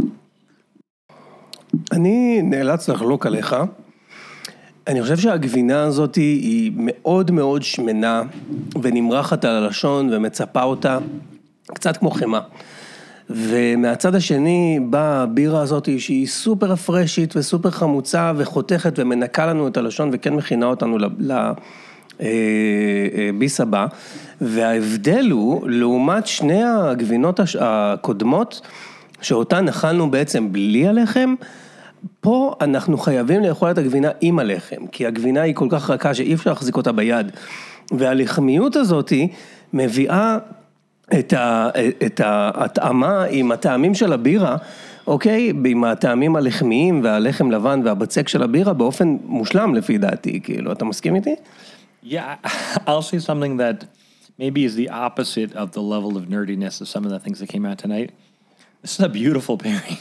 [1.91, 3.55] אני נאלץ לחלוק עליך.
[4.87, 8.23] אני חושב שהגבינה הזאת היא מאוד מאוד שמנה
[8.81, 10.97] ונמרחת על הלשון ומצפה אותה
[11.73, 12.41] קצת כמו חמאה.
[13.30, 20.10] ומהצד השני באה הבירה הזאת שהיא סופר הפרשית וסופר חמוצה וחותכת ומנקה לנו את הלשון
[20.12, 21.52] וכן מכינה אותנו ל- ל- אה,
[22.20, 23.86] אה, הבא,
[24.40, 28.60] וההבדל הוא, לעומת שני הגבינות הקודמות,
[29.20, 31.34] שאותן אכלנו בעצם בלי הלחם,
[32.20, 36.34] פה אנחנו חייבים לאכול את הגבינה עם הלחם, כי הגבינה היא כל כך רכה שאי
[36.34, 37.32] אפשר להחזיק אותה ביד.
[37.90, 39.12] והלחמיות הזאת
[39.72, 40.38] מביאה
[41.19, 41.69] את, ה,
[42.05, 44.57] את ההתאמה עם הטעמים של הבירה,
[45.07, 45.53] אוקיי?
[45.65, 51.15] עם הטעמים הלחמיים והלחם לבן והבצק של הבירה באופן מושלם לפי דעתי, כאילו, אתה מסכים
[51.15, 51.35] איתי?
[52.03, 52.35] Yeah,
[52.87, 53.85] I'll say something that
[54.37, 57.49] maybe is the opposite of the level of nerdiness of some of the things that
[57.49, 58.11] came out tonight.
[58.81, 59.97] This is a beautiful pairing.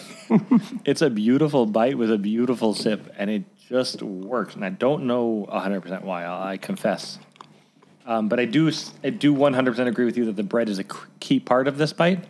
[0.84, 4.54] it's a beautiful bite with a beautiful sip, and it just works.
[4.54, 7.18] And I don't know 100% why, I I confess.
[8.11, 8.63] Um, but I do,
[9.07, 10.87] I do 100% agree with you that the bread is a
[11.25, 12.21] key part of this bite.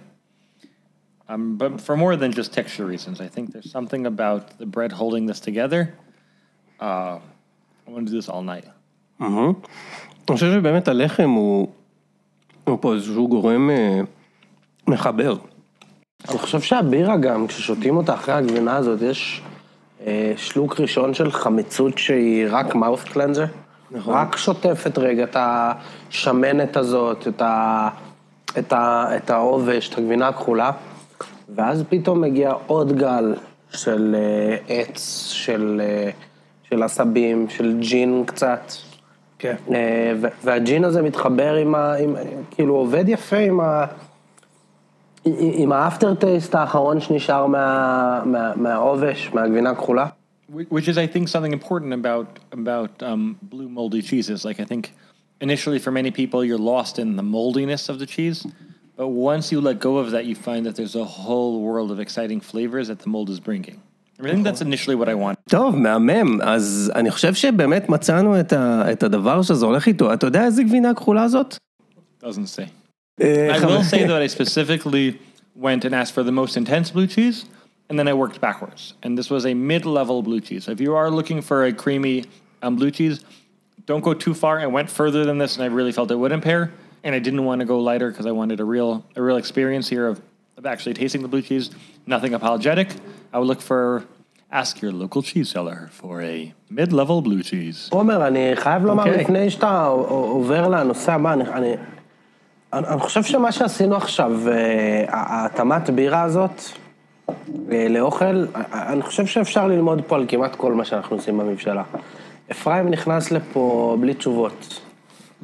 [1.27, 4.91] Um, but for more than just texture reasons, I think there's something about the bread
[4.91, 5.81] holding this together.
[6.79, 7.17] Uh,
[7.85, 8.65] I want to do this all night.
[10.29, 11.67] אני חושב שבאמת הלחם הוא,
[12.63, 14.01] הוא פה איזשהו גורם אה,
[14.87, 15.35] מחבר.
[16.29, 19.41] אני חושב שהבירה גם, כששותים אותה אחרי הגבינה הזאת, יש
[20.05, 23.60] אה, שלוק ראשון של חמיצות שהיא רק mouth cleanser.
[23.91, 24.13] נכון.
[24.13, 27.89] רק שוטפת רגע את השמנת הזאת, את, ה,
[28.59, 30.71] את, ה, את העובש, את הגבינה הכחולה,
[31.55, 33.35] ואז פתאום מגיע עוד גל
[33.69, 36.09] של אה, עץ, של, אה,
[36.69, 38.71] של עשבים, של ג'ין קצת.
[39.39, 39.55] כן.
[40.21, 41.93] ו- והג'ין הזה מתחבר עם ה...
[41.93, 42.15] עם,
[42.51, 43.85] כאילו עובד יפה עם ה...
[45.25, 50.05] עם האפטר טייסט האחרון שנשאר מה, מה, מהעובש, מהגבינה הכחולה.
[50.50, 54.44] Which is, I think, something important about about um, blue moldy cheeses.
[54.44, 54.92] Like I think
[55.40, 58.46] initially for many people you're lost in the moldiness of the cheese,
[58.96, 61.98] but once you let go of that, you find that there's a whole world of
[62.06, 63.82] exciting flavors that the mold is bringing.
[64.18, 65.38] I think that's initially what I want.
[65.48, 66.40] טוב, מהמם.
[66.42, 70.12] אז אני חושב שבאמת מצאנו את, ה, את הדבר שזה הולך איתו.
[70.12, 71.56] אתה יודע איזה גבינה כחולה זאת?
[72.22, 72.68] Doesn't say.
[73.20, 75.18] I will say that I specifically
[75.54, 77.44] went and asked for the most intense blue cheese,
[77.90, 78.94] and then I worked backwards.
[79.02, 80.64] And this was a mid-level blue cheese.
[80.64, 82.24] So if you are looking for a creamy
[82.62, 83.24] um, blue cheese,
[83.86, 84.58] don't go too far.
[84.58, 86.72] I went further than this, and I really felt it would impair.
[87.04, 89.88] And I didn't want to go lighter because I wanted a real, a real experience
[89.88, 90.20] here of,
[90.56, 91.70] of actually tasting the blue cheese.
[92.06, 92.88] Nothing apologetic.
[93.32, 94.04] I would look for,
[94.50, 97.88] ask your local cheese seller for a mid-level blue cheese.
[97.90, 99.22] עומר, אני חייב לומר, אוקיי.
[99.22, 101.74] לפני שאתה עובר לנושא הבא, אני, אני,
[102.72, 106.79] אני, אני חושב שמה שעשינו עכשיו, אה, ההתאמת בירה הזאת אה,
[107.89, 111.83] לאוכל, אה, אני חושב שאפשר ללמוד פה על כמעט כל מה שאנחנו עושים בממשלה.
[112.51, 114.81] אפרים נכנס לפה בלי תשובות.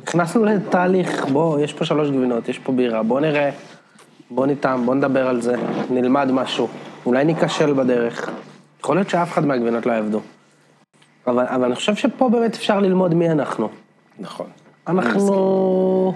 [0.04, 3.50] נכנסנו לתהליך, בוא, יש פה שלוש גבינות, יש פה בירה, בוא נראה,
[4.32, 5.56] בוא נטעם, בוא נדבר על זה,
[5.90, 6.68] נלמד משהו.
[7.06, 8.32] אולי ניכשל בדרך.
[8.82, 10.22] יכול להיות שאף אחד מהגבינות לא יעבדו.
[11.28, 13.70] אבל, אבל אני חושב שפה באמת אפשר ללמוד מי אנחנו.
[14.20, 14.48] נכון.
[14.88, 16.14] אנחנו,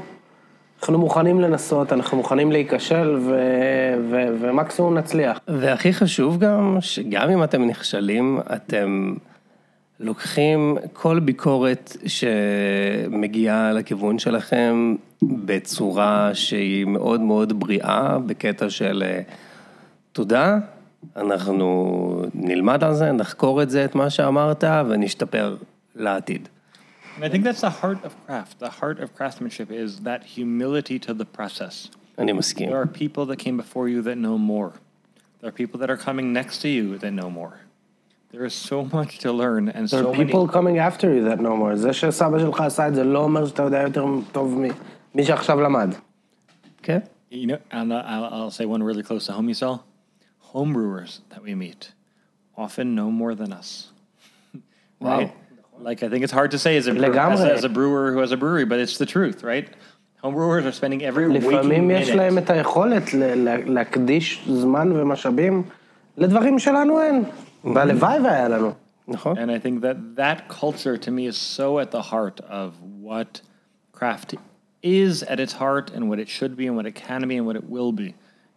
[0.82, 3.36] אנחנו מוכנים לנסות, אנחנו מוכנים להיכשל, ו,
[4.12, 5.40] ו, ומקסימום נצליח.
[5.48, 9.14] והכי חשוב גם, שגם אם אתם נכשלים, אתם
[10.00, 19.22] לוקחים כל ביקורת שמגיעה לכיוון שלכם בצורה שהיא מאוד מאוד בריאה, בקטע של אה,
[20.12, 20.58] תודה,
[21.16, 25.56] אנחנו נלמד על זה, נחקור את זה, את מה שאמרת, ונשתפר
[25.96, 26.48] לעתיד.
[27.21, 28.59] And I think that's the heart of craft.
[28.59, 31.89] The heart of craftsmanship is that humility to the process.
[32.19, 32.69] אני מסכים.
[32.69, 34.73] There are people that came before you that know more.
[35.41, 37.61] There are people that are coming next to you that know more.
[38.33, 40.25] There is so much to learn and There so are many.
[40.27, 41.77] people coming after you that know more.
[41.77, 44.59] זה שסבא שלך עשה את זה לא אומר שאתה יודע יותר טוב
[45.15, 45.95] ממי שעכשיו למד.
[46.83, 46.99] כן?
[47.31, 49.79] You know, and I'll, I'll say one really close to home, you saw.
[50.53, 51.93] Home brewers that we meet
[52.57, 53.91] often know more than us.
[55.01, 55.33] right?
[55.81, 57.51] Like, I think it's hard to say as a, brewer, as, לגמרי.
[57.59, 59.69] as a brewer who has a brewery, but it's the truth, right?
[60.23, 62.17] Home brewers are spending every waking לפעמים יש minute.
[62.17, 65.63] להם את היכולת ל- ל- להקדיש זמן ומשאבים
[66.17, 67.25] לדברים שלנו אין.
[67.75, 68.73] והלוואי והיה לנו.
[69.09, 69.39] נכון?
[69.39, 73.41] And I think that that culture to me is so at the heart of what
[73.93, 74.35] craft
[74.83, 77.47] is at its heart and what it should be and what it can be and
[77.47, 78.15] what it will be.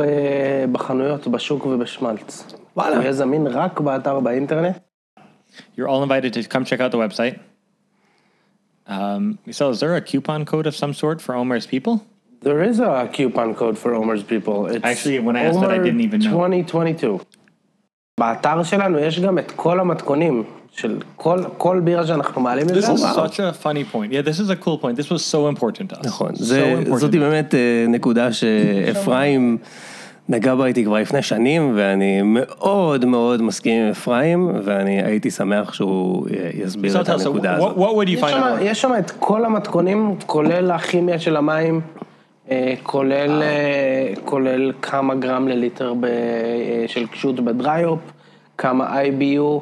[0.72, 2.46] בחנויות, בשוק ובשמלץ.
[2.76, 2.96] וואלה.
[2.96, 4.78] הוא יהיה זמין רק באתר באינטרנט.
[5.78, 7.38] You're all invited to come check out the website.
[8.87, 11.95] Um, Michelle, is there a coupon code of some sort for Omer's people?
[12.41, 14.67] There is a coupon code for Omer's people.
[14.67, 16.31] It's Actually, when I asked that, I Omer didn't even know.
[16.31, 17.19] 2022.
[18.21, 22.93] באתר שלנו יש גם את כל המתכונים של כל, כל בירה שאנחנו מעלים This לזה.
[22.93, 24.13] is such a funny point.
[24.13, 24.97] Yeah, this is a cool point.
[24.97, 26.07] This was so important to us.
[26.07, 26.97] נכון, so זה, important.
[27.01, 29.59] זאתי באמת אה, נקודה שאפרים
[30.30, 35.74] נגע בה איתי כבר לפני שנים, ואני מאוד מאוד מסכים עם אפרים, ואני הייתי שמח
[35.74, 37.76] שהוא אה, יסביר So את so הנקודה what, הזאת.
[37.78, 38.56] what יש שם?
[38.62, 41.82] יש שם את כל המתכונים, כולל הכימיה של המים,
[42.52, 46.08] אה, כולל, אה, כולל כמה גרם לליטר ב,
[46.88, 48.00] של קשות בדריופ,
[48.58, 49.62] כמה IBU,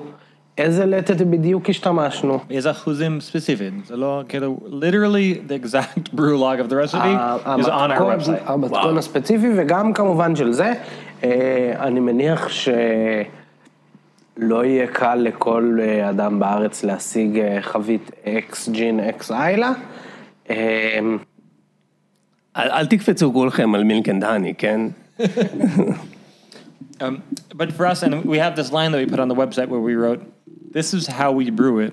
[0.62, 2.39] איזה לטט בדיוק השתמשנו.
[2.49, 7.14] איזה אחוזים ספציפיים, זה לא כאילו, literally the exact brew log of the recipe
[7.59, 8.51] is on our website.
[8.51, 10.74] המתכון הספציפי וגם כמובן של זה.
[11.24, 18.99] אה, אני מניח שלא יהיה קל לכל אה, אדם בארץ להשיג אה, חבית אקס ג'ין
[18.99, 19.72] אקס איילה.
[22.57, 24.82] אל, תקפצו כולכם על מילק אנד האני, כן?
[27.01, 27.22] Um,
[27.55, 29.80] but for us, and we have this line that we put on the website where
[29.80, 30.22] we wrote,
[30.72, 31.92] "This is how we brew it.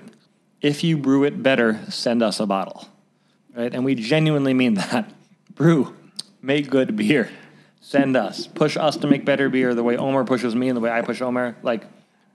[0.60, 2.88] If you brew it better, send us a bottle."
[3.56, 5.04] Right, and we genuinely mean that.
[5.54, 5.92] Brew,
[6.42, 7.28] make good beer,
[7.80, 8.46] send us.
[8.48, 11.02] Push us to make better beer the way Omer pushes me and the way I
[11.02, 11.54] push Omer.
[11.62, 11.82] Like,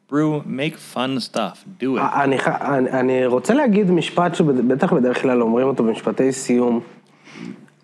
[0.07, 1.65] brew, make fun stuff.
[1.79, 2.01] Do it.
[2.01, 6.79] אני, ח- אני, אני רוצה להגיד משפט שבטח בדרך כלל אומרים אותו במשפטי סיום,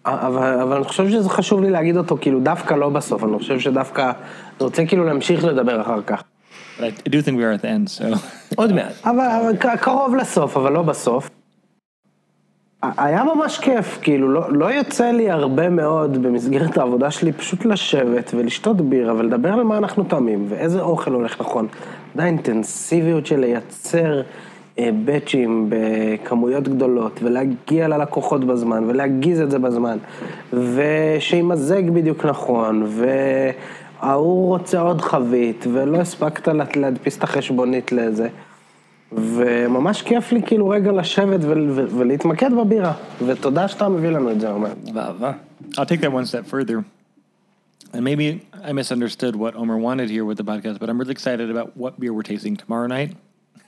[0.04, 3.60] אבל, אבל אני חושב שזה חשוב לי להגיד אותו כאילו דווקא לא בסוף, אני חושב
[3.60, 4.12] שדווקא, אני
[4.60, 6.22] רוצה כאילו להמשיך לדבר אחר כך.
[6.78, 7.88] But I do think we are at the end.
[7.88, 8.18] So,
[8.56, 8.92] עוד מעט.
[9.04, 11.30] אבל, אבל קרוב לסוף, אבל לא בסוף.
[12.82, 18.30] היה ממש כיף, כאילו, לא, לא יוצא לי הרבה מאוד במסגרת העבודה שלי פשוט לשבת
[18.34, 21.66] ולשתות בירה ולדבר על מה אנחנו טועמים ואיזה אוכל הולך נכון.
[22.16, 24.22] והאינטנסיביות של לייצר
[24.78, 29.98] באצ'ים בכמויות גדולות ולהגיע ללקוחות בזמן ולהגיז את זה בזמן
[30.52, 32.86] ושימזג בדיוק נכון
[34.02, 38.28] וההוא רוצה עוד חבית ולא הספקת לה- להדפיס את החשבונית לזה.
[39.12, 41.40] וממש כיף לי כאילו רגע לשבת
[41.96, 42.92] ולהתמקד בבירה,
[43.26, 44.70] ותודה שאתה מביא לנו את זה, אומר.
[44.92, 45.32] באהבה.
[45.72, 46.84] I'll take that one step further.
[47.94, 51.50] And maybe I misunderstood what Omer wanted here with the podcast, but I'm really excited
[51.50, 53.10] about what beer we're tasting tomorrow night.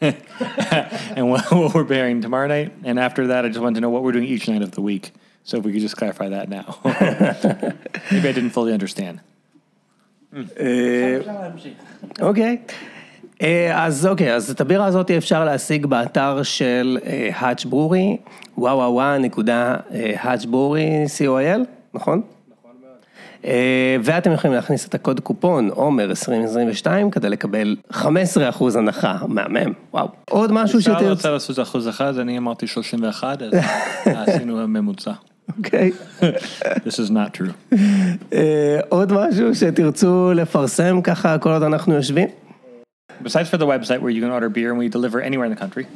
[1.16, 2.72] and what, what, we're bearing tomorrow night.
[2.84, 4.80] And after that, I just wanted to know what we're doing each night of the
[4.80, 5.12] week.
[5.44, 6.78] So if we could just clarify that now.
[8.10, 9.20] Maybe I didn't fully understand.
[10.56, 11.20] Eh,
[12.20, 12.60] okay
[13.40, 13.44] eh,
[13.74, 16.98] אז אוקיי, אז את הבירה הזאת אפשר להשיג באתר של
[17.32, 18.16] האטצ' ברורי,
[18.58, 19.76] וואוואווה נקודה
[20.22, 21.60] האטצ' ברורי, co.il,
[21.94, 22.22] נכון?
[23.44, 27.96] אה, ואתם יכולים להכניס את הקוד קופון עומר 2022 כדי לקבל 15%
[28.78, 30.08] הנחה, מהמם, וואו.
[30.30, 33.52] עוד משהו אפשר שתרצו, רוצה לעשות אחוז אחד, אני אמרתי 31, אז
[34.16, 35.12] עשינו ממוצע.
[35.58, 35.92] אוקיי.
[36.86, 37.76] This is not true.
[38.32, 42.28] אה, עוד משהו שתרצו לפרסם ככה כל עוד אנחנו יושבים?
[43.24, 45.60] Besides for the website where you can order beer and we deliver anywhere in the
[45.64, 45.86] country,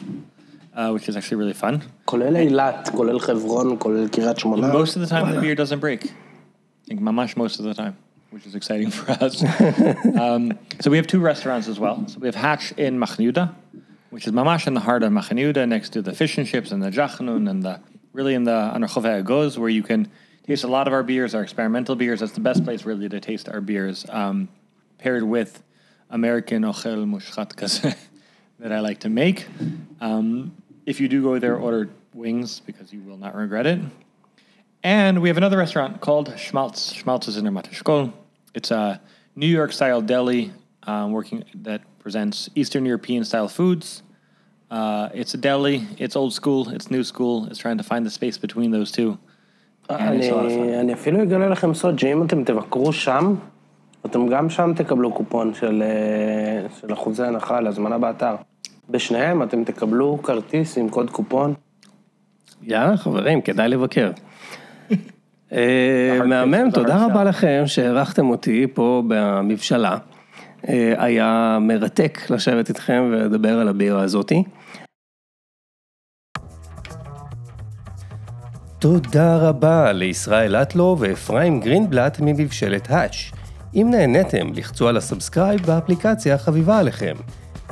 [0.76, 1.78] uh, which is actually really fun.
[2.04, 4.72] כולל אילת, כולל חברון, כולל קריית שמונה.
[4.72, 6.25] Most of the time, the beer doesn't break.
[6.90, 7.96] Mamash most of the time,
[8.30, 9.42] which is exciting for us.
[10.18, 12.06] um, so we have two restaurants as well.
[12.08, 13.54] So we have Hatch in Machnuda,
[14.10, 16.82] which is mamash in the heart of Machnuda, next to the fish and chips and
[16.82, 17.80] the jachnun and the
[18.12, 20.10] really in the on Rehove Agos, where you can
[20.46, 22.20] taste a lot of our beers, our experimental beers.
[22.20, 24.48] That's the best place really to taste our beers, um,
[24.98, 25.62] paired with
[26.08, 27.96] American ochel mushchat
[28.58, 29.46] that I like to make.
[30.00, 30.56] Um,
[30.86, 33.80] if you do go there, order wings because you will not regret it.
[34.85, 36.91] And we have another restaurant called Schmaltz.
[36.93, 38.11] Schmaltz is in Ramat Eshkol.
[38.55, 38.99] It's a
[39.35, 40.51] New York style deli
[40.83, 44.01] um, working that presents Eastern European style foods.
[44.71, 45.87] Uh, it's a deli.
[45.97, 46.69] It's old school.
[46.69, 47.45] It's new school.
[47.47, 49.19] It's trying to find the space between those two.
[49.89, 50.59] And it's a lot of fun.
[50.59, 53.35] אני, אני אפילו אגלה לכם סוד שאם אתם תבקרו שם,
[54.05, 58.35] אתם גם שם תקבלו קופון של, אה, של אחוזי הנחה להזמנה באתר.
[58.89, 61.53] בשניהם אתם תקבלו כרטיס עם קוד קופון.
[62.63, 64.11] יאללה חברים, כדאי לבקר.
[65.52, 69.96] אה, מהמם, תודה רבה לכם שהערכתם אותי פה במבשלה.
[70.68, 74.44] אה, היה מרתק לשבת איתכם ולדבר על הבירה הזאתי.
[78.78, 83.32] תודה רבה לישראל אטלו ואפרים גרינבלט ממבשלת האש.
[83.74, 87.14] אם נהניתם, לחצו על הסאבסקרייב באפליקציה החביבה עליכם.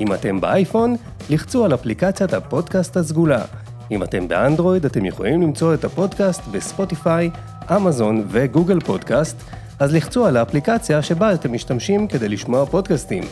[0.00, 0.96] אם אתם באייפון,
[1.30, 3.44] לחצו על אפליקציית הפודקאסט הסגולה.
[3.90, 7.30] אם אתם באנדרואיד, אתם יכולים למצוא את הפודקאסט בספוטיפיי,
[7.70, 9.36] אמזון וגוגל פודקאסט,
[9.78, 13.24] אז לחצו על האפליקציה שבה אתם משתמשים כדי לשמוע פודקאסטים.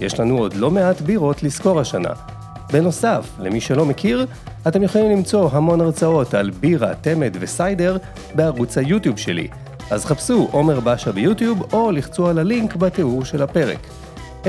[0.00, 2.10] יש לנו עוד לא מעט בירות לזכור השנה.
[2.72, 4.26] בנוסף, למי שלא מכיר,
[4.68, 7.96] אתם יכולים למצוא המון הרצאות על בירה, תמד וסיידר
[8.34, 9.48] בערוץ היוטיוב שלי.
[9.90, 13.78] אז חפשו עומר בשה ביוטיוב או לחצו על הלינק בתיאור של הפרק.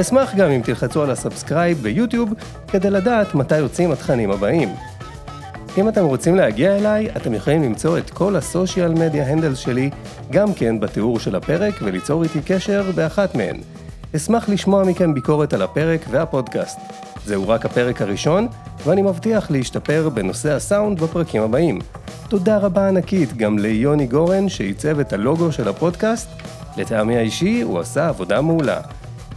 [0.02, 2.34] אשמח גם אם תלחצו על הסאבסקרייב ביוטיוב
[2.68, 4.70] כדי לדעת מתי יוצאים התכנים הבאים.
[5.78, 9.90] אם אתם רוצים להגיע אליי, אתם יכולים למצוא את כל הסושיאל מדיה הנדלס שלי
[10.32, 13.58] גם כן בתיאור של הפרק וליצור איתי קשר באחת מהן.
[14.16, 16.80] אשמח לשמוע מכם ביקורת על הפרק והפודקאסט.
[17.26, 18.48] זהו רק הפרק הראשון,
[18.86, 21.80] ואני מבטיח להשתפר בנושא הסאונד בפרקים הבאים.
[22.28, 26.30] תודה רבה ענקית גם ליוני גורן שעיצב את הלוגו של הפודקאסט.
[26.78, 28.82] לטעמי האישי הוא עשה עבודה מעולה.